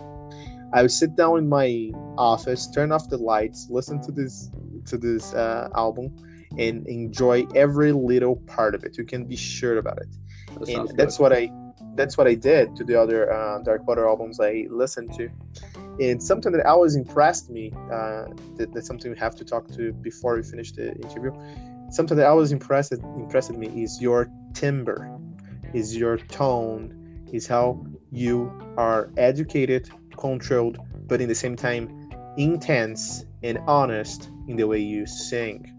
I 0.73 0.81
will 0.81 0.89
sit 0.89 1.15
down 1.15 1.39
in 1.39 1.49
my 1.49 1.91
office, 2.17 2.67
turn 2.67 2.91
off 2.91 3.09
the 3.09 3.17
lights, 3.17 3.67
listen 3.69 4.01
to 4.01 4.11
this 4.11 4.51
to 4.85 4.97
this 4.97 5.33
uh, 5.33 5.69
album, 5.75 6.15
and 6.57 6.85
enjoy 6.87 7.45
every 7.55 7.91
little 7.91 8.35
part 8.35 8.75
of 8.75 8.83
it. 8.83 8.97
You 8.97 9.05
can 9.05 9.25
be 9.25 9.35
sure 9.35 9.77
about 9.77 9.99
it. 9.99 10.09
That 10.59 10.69
and 10.69 10.97
that's 10.97 11.17
good. 11.17 11.23
what 11.23 11.33
I 11.33 11.51
that's 11.95 12.17
what 12.17 12.27
I 12.27 12.35
did 12.35 12.75
to 12.75 12.83
the 12.83 12.99
other 12.99 13.31
uh, 13.31 13.59
Darkwater 13.63 14.07
albums 14.07 14.39
I 14.39 14.67
listened 14.69 15.13
to. 15.15 15.29
And 15.99 16.21
something 16.21 16.51
that 16.53 16.65
always 16.65 16.95
impressed 16.95 17.49
me, 17.49 17.73
uh, 17.91 18.25
that, 18.55 18.69
that's 18.73 18.87
something 18.87 19.11
we 19.11 19.17
have 19.17 19.35
to 19.35 19.45
talk 19.45 19.67
to 19.71 19.91
before 19.93 20.35
we 20.35 20.43
finish 20.43 20.71
the 20.71 20.95
interview. 20.95 21.31
Something 21.91 22.17
that 22.17 22.27
always 22.27 22.51
impressed 22.51 22.93
impressed 22.93 23.51
me 23.51 23.67
is 23.83 24.01
your 24.01 24.29
timbre, 24.53 25.19
is 25.73 25.97
your 25.97 26.17
tone, 26.17 27.25
is 27.33 27.47
how 27.47 27.85
you 28.11 28.51
are 28.77 29.09
educated, 29.17 29.89
controlled, 30.17 30.79
but 31.07 31.19
in 31.21 31.27
the 31.27 31.35
same 31.35 31.55
time 31.55 32.09
intense 32.37 33.25
and 33.43 33.57
honest 33.67 34.29
in 34.47 34.55
the 34.55 34.65
way 34.65 34.79
you 34.79 35.05
sing. 35.05 35.75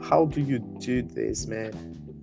How 0.00 0.26
do 0.26 0.40
you 0.40 0.60
do 0.80 1.02
this, 1.02 1.46
man? 1.46 1.72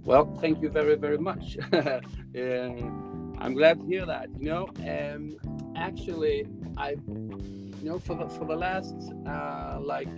Well, 0.04 0.34
thank 0.39 0.62
you 0.62 0.69
very, 0.69 0.95
very 0.95 1.17
much. 1.17 1.58
I'm 1.74 3.54
glad 3.54 3.80
to 3.82 3.86
hear 3.86 4.06
that. 4.06 4.30
You 4.39 4.50
know, 4.50 4.69
um, 4.88 5.36
actually, 5.76 6.45
I, 6.77 6.95
you 7.07 7.89
know, 7.89 7.99
for 7.99 8.15
the 8.15 8.27
for 8.27 8.45
the 8.45 8.55
last 8.55 8.95
uh, 9.27 9.79
like 9.81 10.09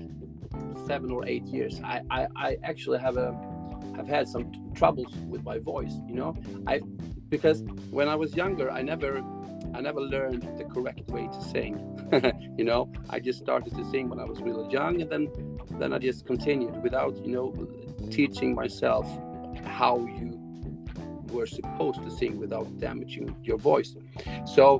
seven 0.85 1.11
or 1.11 1.25
eight 1.27 1.45
years, 1.45 1.81
I, 1.83 2.01
I, 2.09 2.27
I 2.35 2.57
actually 2.63 2.99
have 2.99 3.17
a 3.17 3.37
have 3.95 4.07
had 4.07 4.27
some 4.27 4.51
troubles 4.75 5.13
with 5.27 5.43
my 5.43 5.59
voice. 5.59 5.93
You 6.07 6.15
know, 6.15 6.35
I 6.65 6.81
because 7.29 7.63
when 7.91 8.07
I 8.07 8.15
was 8.15 8.35
younger, 8.35 8.71
I 8.71 8.81
never 8.81 9.23
I 9.73 9.81
never 9.81 10.01
learned 10.01 10.43
the 10.57 10.63
correct 10.63 11.09
way 11.09 11.27
to 11.27 11.41
sing. 11.41 11.73
you 12.57 12.63
know, 12.63 12.91
I 13.09 13.19
just 13.19 13.39
started 13.39 13.75
to 13.75 13.85
sing 13.85 14.09
when 14.09 14.19
I 14.19 14.23
was 14.23 14.39
really 14.41 14.71
young, 14.71 15.01
and 15.01 15.09
then 15.09 15.27
then 15.79 15.93
I 15.93 15.99
just 15.99 16.25
continued 16.25 16.81
without 16.81 17.15
you 17.25 17.33
know 17.33 17.67
teaching 18.09 18.55
myself 18.55 19.05
how 19.65 19.99
you 19.99 20.39
were 21.31 21.45
supposed 21.45 22.01
to 22.03 22.09
sing 22.09 22.39
without 22.39 22.79
damaging 22.79 23.35
your 23.43 23.57
voice. 23.57 23.95
So 24.45 24.79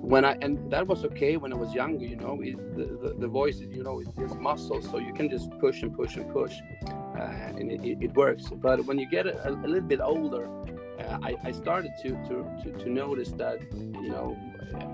when 0.00 0.24
I 0.24 0.32
and 0.40 0.70
that 0.70 0.86
was 0.86 1.04
okay 1.04 1.36
when 1.36 1.52
I 1.52 1.56
was 1.56 1.74
younger, 1.74 2.04
you 2.04 2.16
know, 2.16 2.40
it, 2.42 2.56
the, 2.76 2.84
the, 2.84 3.14
the 3.18 3.28
voice 3.28 3.56
is 3.56 3.70
you 3.74 3.82
know 3.82 4.00
it's 4.00 4.34
muscles, 4.34 4.88
so 4.90 4.98
you 4.98 5.12
can 5.12 5.28
just 5.28 5.50
push 5.58 5.82
and 5.82 5.94
push 5.94 6.16
and 6.16 6.30
push, 6.32 6.54
uh, 6.86 7.58
and 7.58 7.70
it, 7.70 7.98
it, 8.00 8.14
works. 8.14 8.48
But 8.48 8.84
when 8.86 8.98
you 8.98 9.08
get 9.08 9.26
a, 9.26 9.48
a 9.48 9.50
little 9.50 9.80
bit 9.80 10.00
older, 10.00 10.48
uh, 10.98 11.18
I, 11.22 11.36
I 11.44 11.52
started 11.52 11.92
to, 12.02 12.10
to, 12.28 12.62
to 12.62 12.78
to 12.78 12.88
notice 12.88 13.32
that 13.32 13.60
you 13.74 14.10
know 14.10 14.36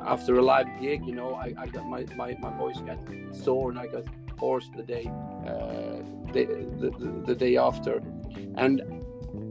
after 0.05 0.37
a 0.39 0.43
live 0.43 0.67
gig, 0.81 1.05
you 1.05 1.15
know, 1.15 1.35
I, 1.35 1.53
I 1.59 1.67
got 1.67 1.87
my, 1.87 2.05
my, 2.17 2.37
my 2.41 2.57
voice 2.57 2.79
got 2.81 2.99
sore 3.33 3.71
and 3.71 3.79
I 3.79 3.87
got 3.87 4.05
hoarse 4.39 4.69
the 4.77 4.83
day 4.83 5.07
uh, 5.47 6.03
the, 6.33 6.45
the, 6.81 7.23
the 7.27 7.35
day 7.35 7.57
after, 7.57 8.03
and 8.57 8.83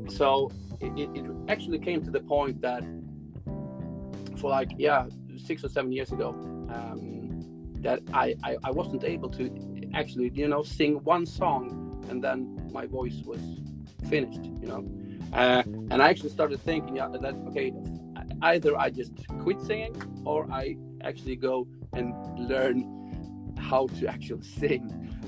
so 0.07 0.51
it, 0.79 1.09
it 1.15 1.25
actually 1.47 1.79
came 1.79 2.03
to 2.03 2.11
the 2.11 2.19
point 2.19 2.61
that 2.61 2.83
for 4.37 4.49
like 4.49 4.71
yeah 4.77 5.07
six 5.37 5.63
or 5.63 5.69
seven 5.69 5.91
years 5.91 6.11
ago 6.11 6.29
um, 6.69 7.43
that 7.81 8.01
I, 8.13 8.35
I, 8.43 8.57
I 8.63 8.71
wasn't 8.71 9.03
able 9.03 9.29
to 9.29 9.49
actually 9.93 10.31
you 10.33 10.47
know 10.47 10.63
sing 10.63 11.03
one 11.03 11.25
song 11.25 12.03
and 12.09 12.23
then 12.23 12.69
my 12.71 12.85
voice 12.85 13.21
was 13.25 13.39
finished 14.09 14.43
you 14.61 14.67
know? 14.67 14.85
Uh, 15.33 15.63
and 15.91 16.01
I 16.01 16.09
actually 16.09 16.29
started 16.29 16.59
thinking 16.61 16.95
yeah, 16.95 17.09
that 17.09 17.35
okay 17.49 17.73
either 18.41 18.77
I 18.77 18.89
just 18.89 19.13
quit 19.41 19.61
singing 19.61 19.95
or 20.25 20.49
I 20.51 20.77
actually 21.01 21.35
go 21.35 21.67
and 21.93 22.13
learn 22.37 23.55
how 23.57 23.87
to 23.99 24.07
actually 24.07 24.43
sing. 24.59 24.83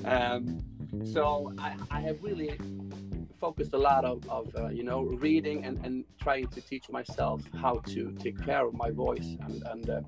Um, 0.06 0.60
so 1.04 1.54
I, 1.58 1.76
I 1.92 2.00
have 2.02 2.22
really 2.24 2.58
focused 3.40 3.74
a 3.74 3.78
lot 3.78 4.06
of, 4.06 4.28
of 4.30 4.54
uh, 4.56 4.68
you 4.70 4.84
know 4.84 5.02
reading 5.02 5.64
and, 5.66 5.84
and 5.86 6.06
trying 6.20 6.48
to 6.48 6.62
teach 6.62 6.90
myself 6.90 7.42
how 7.62 7.76
to 7.88 8.12
take 8.20 8.44
care 8.44 8.66
of 8.66 8.74
my 8.74 8.92
voice 8.92 9.38
and 9.46 9.64
and 9.72 9.90
uh, 9.90 10.02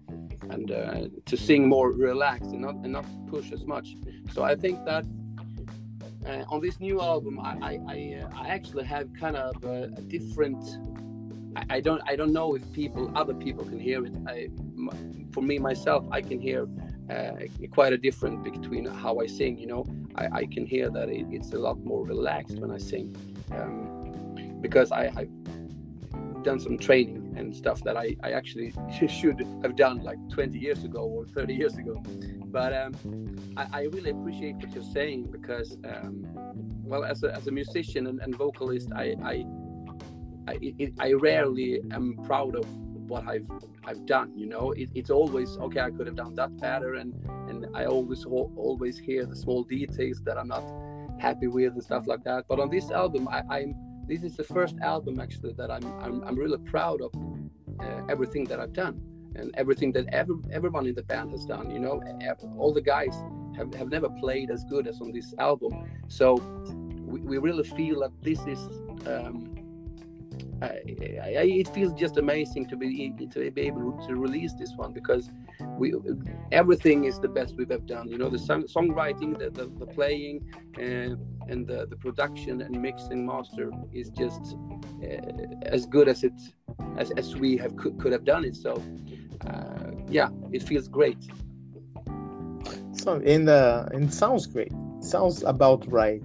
and 0.50 0.72
uh, 0.72 1.08
to 1.26 1.38
sing 1.38 1.68
more 1.68 1.92
relaxed 1.92 2.52
and 2.52 2.62
not 2.62 2.76
and 2.84 2.92
not 2.92 3.06
push 3.28 3.52
as 3.52 3.65
much. 3.65 3.96
So 4.34 4.44
I 4.44 4.56
think 4.56 4.84
that 4.86 5.06
uh, 6.26 6.44
on 6.50 6.62
this 6.62 6.80
new 6.80 7.02
album, 7.02 7.39
I 7.39 7.54
I, 7.62 7.80
I, 7.88 8.22
uh, 8.22 8.44
I 8.44 8.48
actually 8.50 8.86
have 8.86 9.08
kind 9.13 9.36
of 9.36 9.63
a, 9.63 9.84
a 9.98 10.02
different. 10.02 10.63
I, 11.56 11.78
I, 11.78 11.80
don't 11.80 12.02
I 12.08 12.15
don't 12.15 12.34
know 12.34 12.56
if 12.56 12.63
people 12.74 13.12
other 13.15 13.34
people 13.34 13.63
can 13.65 13.80
hear 13.80 14.06
it. 14.06 14.13
I, 14.28 14.50
for 15.32 15.42
me 15.42 15.60
myself, 15.60 16.06
I 16.12 16.22
can 16.22 16.39
hear 16.39 16.68
uh, 17.10 17.32
quite 17.72 17.94
a 17.94 17.98
difference 17.98 18.44
between 18.44 18.86
how 18.86 19.20
I 19.20 19.28
sing. 19.28 19.58
You 19.58 19.68
know, 19.68 19.86
I, 20.15 20.28
I 20.32 20.45
can 20.45 20.65
hear 20.65 20.89
that 20.89 21.10
it, 21.10 21.26
it's 21.32 21.54
a 21.54 21.60
lot 21.60 21.80
more 21.84 22.06
relaxed 22.06 22.60
when 22.60 22.72
I 22.72 22.78
sing 22.78 23.15
um, 23.52 24.60
because 24.62 24.91
I, 24.91 25.10
have 25.10 26.43
done 26.43 26.60
some 26.60 26.78
training 26.78 27.34
and 27.38 27.56
stuff 27.56 27.84
that 27.84 27.98
I, 27.98 28.15
I 28.24 28.32
actually 28.32 28.74
should 29.08 29.45
have 29.63 29.76
done 29.76 30.04
like 30.04 30.17
20 30.30 30.58
years 30.58 30.84
ago 30.84 31.02
or 31.02 31.26
30 31.26 31.54
years 31.54 31.78
ago. 31.78 32.02
But 32.45 32.74
um, 32.74 33.36
I, 33.58 33.67
I, 33.74 33.82
really 33.84 34.10
appreciate 34.10 34.56
what 34.56 34.74
you're 34.74 34.84
saying 34.84 35.30
because, 35.32 35.78
um, 35.86 36.26
well, 36.84 37.04
as 37.04 37.24
a, 37.24 37.34
as 37.36 37.48
a 37.48 37.52
musician 37.52 38.08
and, 38.08 38.19
and 38.22 38.36
vocalist, 38.36 38.89
I 38.95 39.15
I, 39.24 39.45
I, 40.48 40.91
I 41.00 41.13
rarely 41.13 41.80
am 41.91 42.17
proud 42.26 42.56
of 42.56 42.65
what 43.08 43.28
I've 43.28 43.50
I've 43.86 44.06
done. 44.06 44.32
You 44.36 44.48
know, 44.48 44.72
it, 44.72 44.89
it's 44.95 45.12
always 45.12 45.58
okay. 45.58 45.82
I 45.82 45.91
could 45.91 46.08
have 46.08 46.15
done 46.15 46.34
that 46.36 46.58
better, 46.58 46.95
and 46.95 47.13
I 47.74 47.86
always 47.86 48.26
always 48.26 48.98
hear 48.98 49.26
the 49.26 49.36
small 49.36 49.63
details 49.63 50.22
that 50.24 50.38
I'm 50.38 50.48
not 50.48 50.63
happy 51.19 51.48
with 51.48 51.74
and 51.74 51.84
stuff 51.84 52.08
like 52.08 52.24
that. 52.24 52.45
But 52.48 52.60
on 52.60 52.69
this 52.69 52.91
album, 52.91 53.28
I, 53.28 53.43
I'm 53.50 53.76
this 54.08 54.24
is 54.24 54.36
the 54.36 54.43
first 54.43 54.76
album 54.82 55.19
actually 55.19 55.54
that 55.54 55.69
I'm 55.69 55.86
I'm, 56.00 56.24
I'm 56.24 56.36
really 56.36 56.58
proud 56.58 57.02
of 57.02 57.12
uh, 57.80 58.02
everything 58.10 58.45
that 58.45 58.60
I've 58.60 58.74
done 58.74 59.02
and 59.36 59.54
everything 59.56 59.91
that 59.93 60.08
every, 60.12 60.36
everyone 60.52 60.88
in 60.88 60.95
the 60.95 61.04
band 61.04 61.32
has 61.32 61.45
done. 61.45 61.69
You 61.69 61.80
know, 61.80 62.02
all 62.58 62.74
the 62.74 62.82
guys 62.82 63.15
have, 63.56 63.74
have 63.74 63.89
never 63.89 64.10
played 64.10 64.50
as 64.50 64.63
good 64.65 64.88
as 64.88 65.00
on 65.02 65.12
this 65.12 65.34
album. 65.38 65.74
So 66.08 66.36
we, 67.06 67.22
we 67.22 67.38
really 67.38 67.63
feel 67.63 68.02
that 68.02 68.12
this 68.22 68.39
is 68.41 68.60
um, 69.08 69.49
I, 70.62 70.65
I, 70.65 71.45
it 71.63 71.67
feels 71.69 71.93
just 71.93 72.17
amazing 72.17 72.67
to 72.67 72.76
be 72.76 73.13
to 73.32 73.52
be 73.52 73.62
able 73.62 73.93
to 74.08 74.15
release 74.15 74.54
this 74.54 74.74
one 74.76 74.91
because 74.91 75.30
we 75.78 75.93
everything 76.52 77.06
is 77.06 77.19
the 77.19 77.30
best 77.30 77.56
we've 77.58 77.72
ever 77.72 77.82
done. 77.84 78.10
You 78.10 78.17
know, 78.17 78.30
the 78.30 78.39
song, 78.39 78.63
songwriting, 78.63 79.38
the, 79.38 79.50
the, 79.50 79.67
the 79.80 79.86
playing, 79.86 80.52
and 80.78 81.17
and 81.48 81.65
the, 81.65 81.88
the 81.88 81.95
production 81.95 82.62
and 82.62 82.82
mixing 82.82 83.26
master 83.26 83.72
is 83.93 84.10
just 84.10 84.56
uh, 85.04 85.08
as 85.63 85.86
good 85.86 86.08
as 86.08 86.24
it 86.24 86.34
as, 86.98 87.12
as 87.12 87.36
we 87.36 87.58
have 87.58 87.76
could, 87.78 87.98
could 88.00 88.12
have 88.12 88.26
done 88.26 88.43
it. 88.43 88.56
So 88.56 88.84
uh, 89.48 89.91
yeah, 90.10 90.30
it 90.52 90.63
feels 90.63 90.88
great. 90.88 91.24
So 92.91 93.15
in 93.15 93.45
the 93.45 93.88
it 93.93 94.13
sounds 94.13 94.45
great. 94.45 94.74
Sounds 95.02 95.43
about 95.43 95.89
right. 95.89 96.24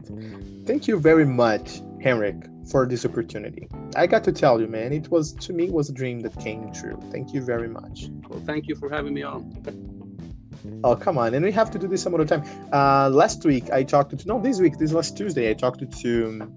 Thank 0.67 0.89
you 0.89 0.99
very 0.99 1.27
much, 1.27 1.81
Henrik 2.05 2.37
for 2.71 2.87
this 2.87 3.07
opportunity. 3.07 3.67
I 3.97 4.07
got 4.07 4.23
to 4.25 4.33
tell 4.33 4.61
you, 4.61 4.67
man, 4.67 4.93
it 4.93 5.11
was 5.11 5.33
to 5.47 5.55
me 5.55 5.71
was 5.71 5.89
a 5.89 5.95
dream 5.95 6.21
that 6.21 6.39
came 6.39 6.71
true. 6.71 7.01
Thank 7.11 7.33
you 7.33 7.41
very 7.41 7.67
much. 7.67 8.11
Well, 8.29 8.43
thank 8.45 8.69
you 8.69 8.75
for 8.75 8.91
having 8.91 9.15
me 9.15 9.23
on. 9.23 9.41
Oh 10.85 10.95
come 10.95 11.17
on, 11.17 11.33
and 11.33 11.43
we 11.45 11.53
have 11.53 11.71
to 11.71 11.79
do 11.79 11.89
this 11.89 12.03
some 12.03 12.15
other 12.15 12.27
time. 12.27 12.43
Uh, 12.73 13.09
last 13.09 13.43
week 13.45 13.71
I 13.71 13.83
talked 13.83 14.17
to 14.19 14.29
no, 14.29 14.39
this 14.39 14.61
week, 14.61 14.77
this 14.77 14.93
last 14.93 15.17
Tuesday 15.17 15.49
I 15.49 15.55
talked 15.55 15.81
to 16.03 16.27
um, 16.29 16.53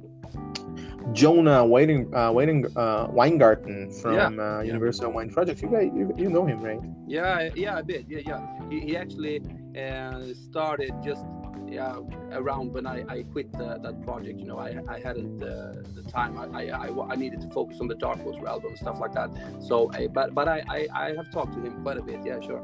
Jonah 1.14 1.66
Waiting, 1.66 2.14
uh, 2.14 2.32
Waiting, 2.32 2.66
uh, 2.76 3.08
Weingarten 3.10 3.91
from 4.02 4.16
yeah, 4.16 4.58
uh, 4.58 4.62
Universal 4.62 5.08
yeah. 5.08 5.16
Wine 5.16 5.30
Project. 5.30 5.62
You 5.62 5.70
guys, 5.70 5.89
you, 5.95 6.14
you 6.18 6.30
know 6.30 6.45
him, 6.45 6.62
right? 6.62 6.82
Yeah, 7.08 7.50
yeah, 7.56 7.80
a 7.80 7.84
bit. 7.84 8.06
Yeah, 8.10 8.22
yeah. 8.26 8.70
He, 8.70 8.82
he 8.82 8.98
actually 8.98 9.41
uh, 9.82 10.34
started 10.50 10.91
just 11.02 11.26
yeah 11.68 11.99
around 12.32 12.74
when 12.74 12.86
I, 12.86 13.03
I 13.07 13.24
quit 13.24 13.51
the, 13.53 13.80
that 13.82 14.01
project. 14.03 14.39
You 14.39 14.45
know, 14.45 14.57
I, 14.57 14.78
I 14.88 14.99
hadn't 14.99 15.41
uh, 15.41 15.76
the 15.95 16.03
time. 16.07 16.38
I, 16.38 16.70
I, 16.72 16.88
I, 16.88 17.07
I 17.13 17.15
needed 17.15 17.41
to 17.41 17.49
focus 17.49 17.78
on 17.82 17.88
the 17.88 17.95
Dark 17.95 18.20
Darkwater 18.20 18.47
album 18.47 18.70
and 18.70 18.78
stuff 18.78 18.99
like 18.99 19.13
that. 19.13 19.30
So, 19.59 19.91
I, 19.93 20.07
but 20.07 20.34
but 20.34 20.47
I, 20.47 20.63
I 20.70 20.88
I 20.93 21.15
have 21.15 21.32
talked 21.32 21.53
to 21.53 21.61
him 21.61 21.82
quite 21.84 21.97
a 21.97 22.01
bit. 22.01 22.20
Yeah, 22.26 22.39
sure. 22.39 22.63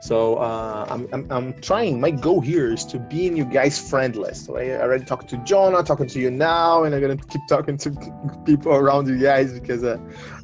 So 0.00 0.36
uh, 0.36 0.86
I'm, 0.88 1.08
I'm, 1.12 1.30
I'm 1.30 1.60
trying. 1.60 2.00
My 2.00 2.10
goal 2.10 2.40
here 2.40 2.72
is 2.72 2.84
to 2.86 2.98
be 2.98 3.26
in 3.26 3.36
you 3.36 3.44
guys' 3.44 3.78
friend 3.78 4.16
list. 4.16 4.46
So 4.46 4.56
I 4.56 4.70
already 4.80 5.04
talked 5.04 5.28
to 5.30 5.36
Jonah, 5.38 5.82
talking 5.82 6.06
to 6.06 6.20
you 6.20 6.30
now, 6.30 6.84
and 6.84 6.94
I'm 6.94 7.00
gonna 7.00 7.16
keep 7.16 7.42
talking 7.48 7.76
to 7.78 7.90
people 8.44 8.72
around 8.72 9.08
you 9.08 9.18
guys 9.18 9.52
because 9.52 9.84
uh, 9.84 9.98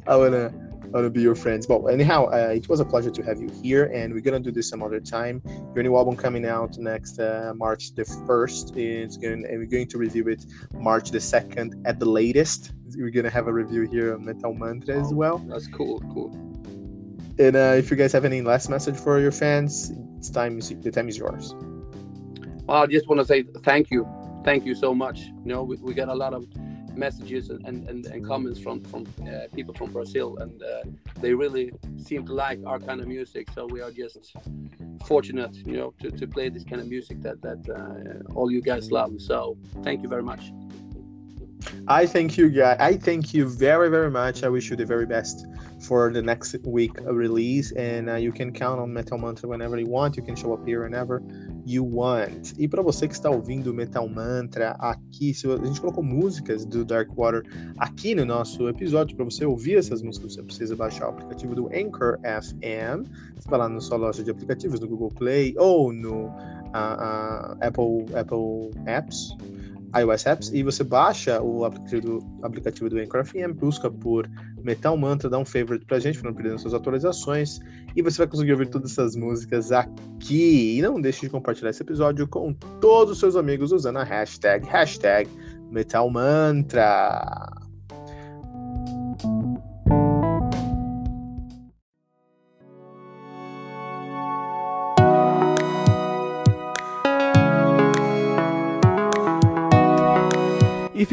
I 0.07 0.15
wanna 0.15 0.53
I 0.93 0.97
wanna 0.97 1.09
be 1.09 1.21
your 1.21 1.35
friends. 1.35 1.65
But 1.65 1.85
anyhow, 1.85 2.25
uh, 2.25 2.53
it 2.53 2.67
was 2.67 2.81
a 2.81 2.85
pleasure 2.85 3.11
to 3.11 3.23
have 3.23 3.39
you 3.39 3.49
here, 3.63 3.85
and 3.85 4.13
we're 4.13 4.21
gonna 4.21 4.41
do 4.41 4.51
this 4.51 4.67
some 4.67 4.83
other 4.83 4.99
time. 4.99 5.41
Your 5.73 5.83
new 5.83 5.95
album 5.95 6.17
coming 6.17 6.45
out 6.45 6.77
next 6.77 7.17
uh, 7.19 7.53
March 7.55 7.95
the 7.95 8.03
first. 8.27 8.75
It's 8.75 9.15
going 9.15 9.45
and 9.45 9.59
we're 9.59 9.65
going 9.65 9.87
to 9.87 9.97
review 9.97 10.27
it 10.27 10.45
March 10.73 11.11
the 11.11 11.21
second 11.21 11.75
at 11.85 11.99
the 11.99 12.05
latest. 12.05 12.73
We're 12.95 13.09
gonna 13.09 13.29
have 13.29 13.47
a 13.47 13.53
review 13.53 13.83
here 13.83 14.13
on 14.13 14.25
Metal 14.25 14.53
Mantra 14.53 14.99
as 14.99 15.13
well. 15.13 15.37
That's 15.47 15.67
cool. 15.67 16.01
Cool. 16.13 16.31
And 17.39 17.55
uh, 17.55 17.75
if 17.77 17.89
you 17.89 17.95
guys 17.95 18.11
have 18.11 18.25
any 18.25 18.41
last 18.41 18.69
message 18.69 18.97
for 18.97 19.17
your 19.19 19.31
fans, 19.31 19.93
it's 20.17 20.29
time. 20.29 20.59
The 20.59 20.91
time 20.91 21.07
is 21.07 21.17
yours. 21.17 21.55
Well, 22.65 22.83
I 22.83 22.85
just 22.87 23.07
want 23.07 23.21
to 23.21 23.25
say 23.25 23.43
thank 23.63 23.91
you, 23.91 24.05
thank 24.43 24.65
you 24.65 24.75
so 24.75 24.93
much. 24.93 25.21
You 25.21 25.45
know, 25.45 25.63
we, 25.63 25.77
we 25.77 25.93
got 25.93 26.09
a 26.09 26.13
lot 26.13 26.33
of 26.33 26.45
messages 26.95 27.49
and, 27.49 27.65
and, 27.89 28.05
and 28.05 28.25
comments 28.25 28.59
from 28.59 28.83
from 28.83 29.05
uh, 29.21 29.47
people 29.53 29.73
from 29.73 29.91
Brazil, 29.91 30.37
and 30.37 30.61
uh, 30.61 30.83
they 31.19 31.33
really 31.33 31.71
seem 31.97 32.25
to 32.25 32.33
like 32.33 32.59
our 32.65 32.79
kind 32.79 33.01
of 33.01 33.07
music. 33.07 33.49
So 33.55 33.65
we 33.65 33.81
are 33.81 33.91
just 33.91 34.35
fortunate, 35.05 35.55
you 35.55 35.77
know, 35.77 35.93
to, 36.01 36.11
to 36.11 36.27
play 36.27 36.49
this 36.49 36.63
kind 36.63 36.81
of 36.81 36.87
music 36.87 37.21
that 37.21 37.41
that 37.41 37.61
uh, 37.69 38.33
all 38.33 38.51
you 38.51 38.61
guys 38.61 38.91
love. 38.91 39.21
So 39.21 39.57
thank 39.83 40.01
you 40.03 40.09
very 40.09 40.23
much. 40.23 40.51
I 41.87 42.05
thank 42.05 42.37
you, 42.37 42.49
guys. 42.49 42.77
I 42.79 42.97
thank 42.97 43.33
you 43.33 43.47
very, 43.47 43.89
very 43.89 44.09
much. 44.09 44.43
I 44.43 44.49
wish 44.49 44.69
you 44.69 44.75
the 44.75 44.85
very 44.85 45.05
best 45.05 45.45
for 45.87 46.11
the 46.11 46.21
next 46.21 46.55
week 46.65 46.93
release, 47.01 47.71
and 47.73 48.09
uh, 48.09 48.15
you 48.15 48.31
can 48.31 48.51
count 48.51 48.79
on 48.79 48.93
Metal 48.93 49.17
Mantra 49.17 49.49
whenever 49.49 49.79
you 49.79 49.87
want. 49.87 50.17
You 50.17 50.23
can 50.23 50.35
show 50.35 50.53
up 50.53 50.65
here 50.65 50.83
whenever 50.83 51.21
you 51.65 51.85
want. 51.85 52.53
E 52.57 52.67
para 52.67 52.81
você 52.81 53.07
que 53.07 53.13
está 53.13 53.29
ouvindo 53.29 53.73
Metal 53.73 54.07
Mantra 54.07 54.71
aqui, 54.79 55.33
a 55.61 55.65
gente 55.65 55.81
colocou 55.81 56.03
músicas 56.03 56.65
do 56.65 56.83
Dark 56.83 57.09
Water 57.15 57.43
aqui 57.77 58.15
no 58.15 58.25
nosso 58.25 58.67
episódio. 58.67 59.15
Para 59.15 59.25
você 59.25 59.45
ouvir 59.45 59.77
essas 59.77 60.01
músicas, 60.01 60.33
você 60.33 60.43
precisa 60.43 60.75
baixar 60.75 61.07
o 61.07 61.09
aplicativo 61.11 61.55
do 61.55 61.67
Anchor 61.67 62.17
FM. 62.19 63.07
Você 63.35 63.49
vai 63.49 63.59
lá 63.59 63.69
na 63.69 63.79
sua 63.79 63.97
loja 63.97 64.23
de 64.23 64.31
aplicativos, 64.31 64.79
no 64.79 64.87
Google 64.87 65.09
Play 65.09 65.55
ou 65.57 65.91
no 65.91 66.25
uh, 66.25 66.29
uh, 66.29 67.57
Apple, 67.61 68.05
Apple 68.15 68.71
Apps 68.85 69.35
iOS 69.99 70.25
Apps 70.25 70.51
e 70.53 70.63
você 70.63 70.83
baixa 70.83 71.41
o 71.41 71.65
aplicativo 71.65 72.01
do, 72.01 72.45
aplicativo 72.45 72.89
do 72.89 72.97
Anchor 72.97 73.25
FM, 73.25 73.53
busca 73.55 73.89
por 73.89 74.29
Metal 74.63 74.95
Mantra, 74.95 75.29
dá 75.29 75.37
um 75.37 75.45
favorite 75.45 75.85
pra 75.85 75.99
gente 75.99 76.19
para 76.19 76.29
não 76.29 76.35
perder 76.35 76.59
suas 76.59 76.73
atualizações 76.73 77.59
e 77.95 78.01
você 78.01 78.19
vai 78.19 78.27
conseguir 78.27 78.53
ouvir 78.53 78.67
todas 78.67 78.91
essas 78.91 79.15
músicas 79.15 79.71
aqui. 79.71 80.77
E 80.77 80.81
não 80.81 80.99
deixe 80.99 81.21
de 81.21 81.29
compartilhar 81.29 81.71
esse 81.71 81.83
episódio 81.83 82.27
com 82.27 82.53
todos 82.79 83.13
os 83.13 83.19
seus 83.19 83.35
amigos 83.35 83.71
usando 83.71 83.97
a 83.97 84.03
hashtag, 84.03 84.65
hashtag 84.67 85.29
Metal 85.69 86.09
Mantra. 86.09 87.60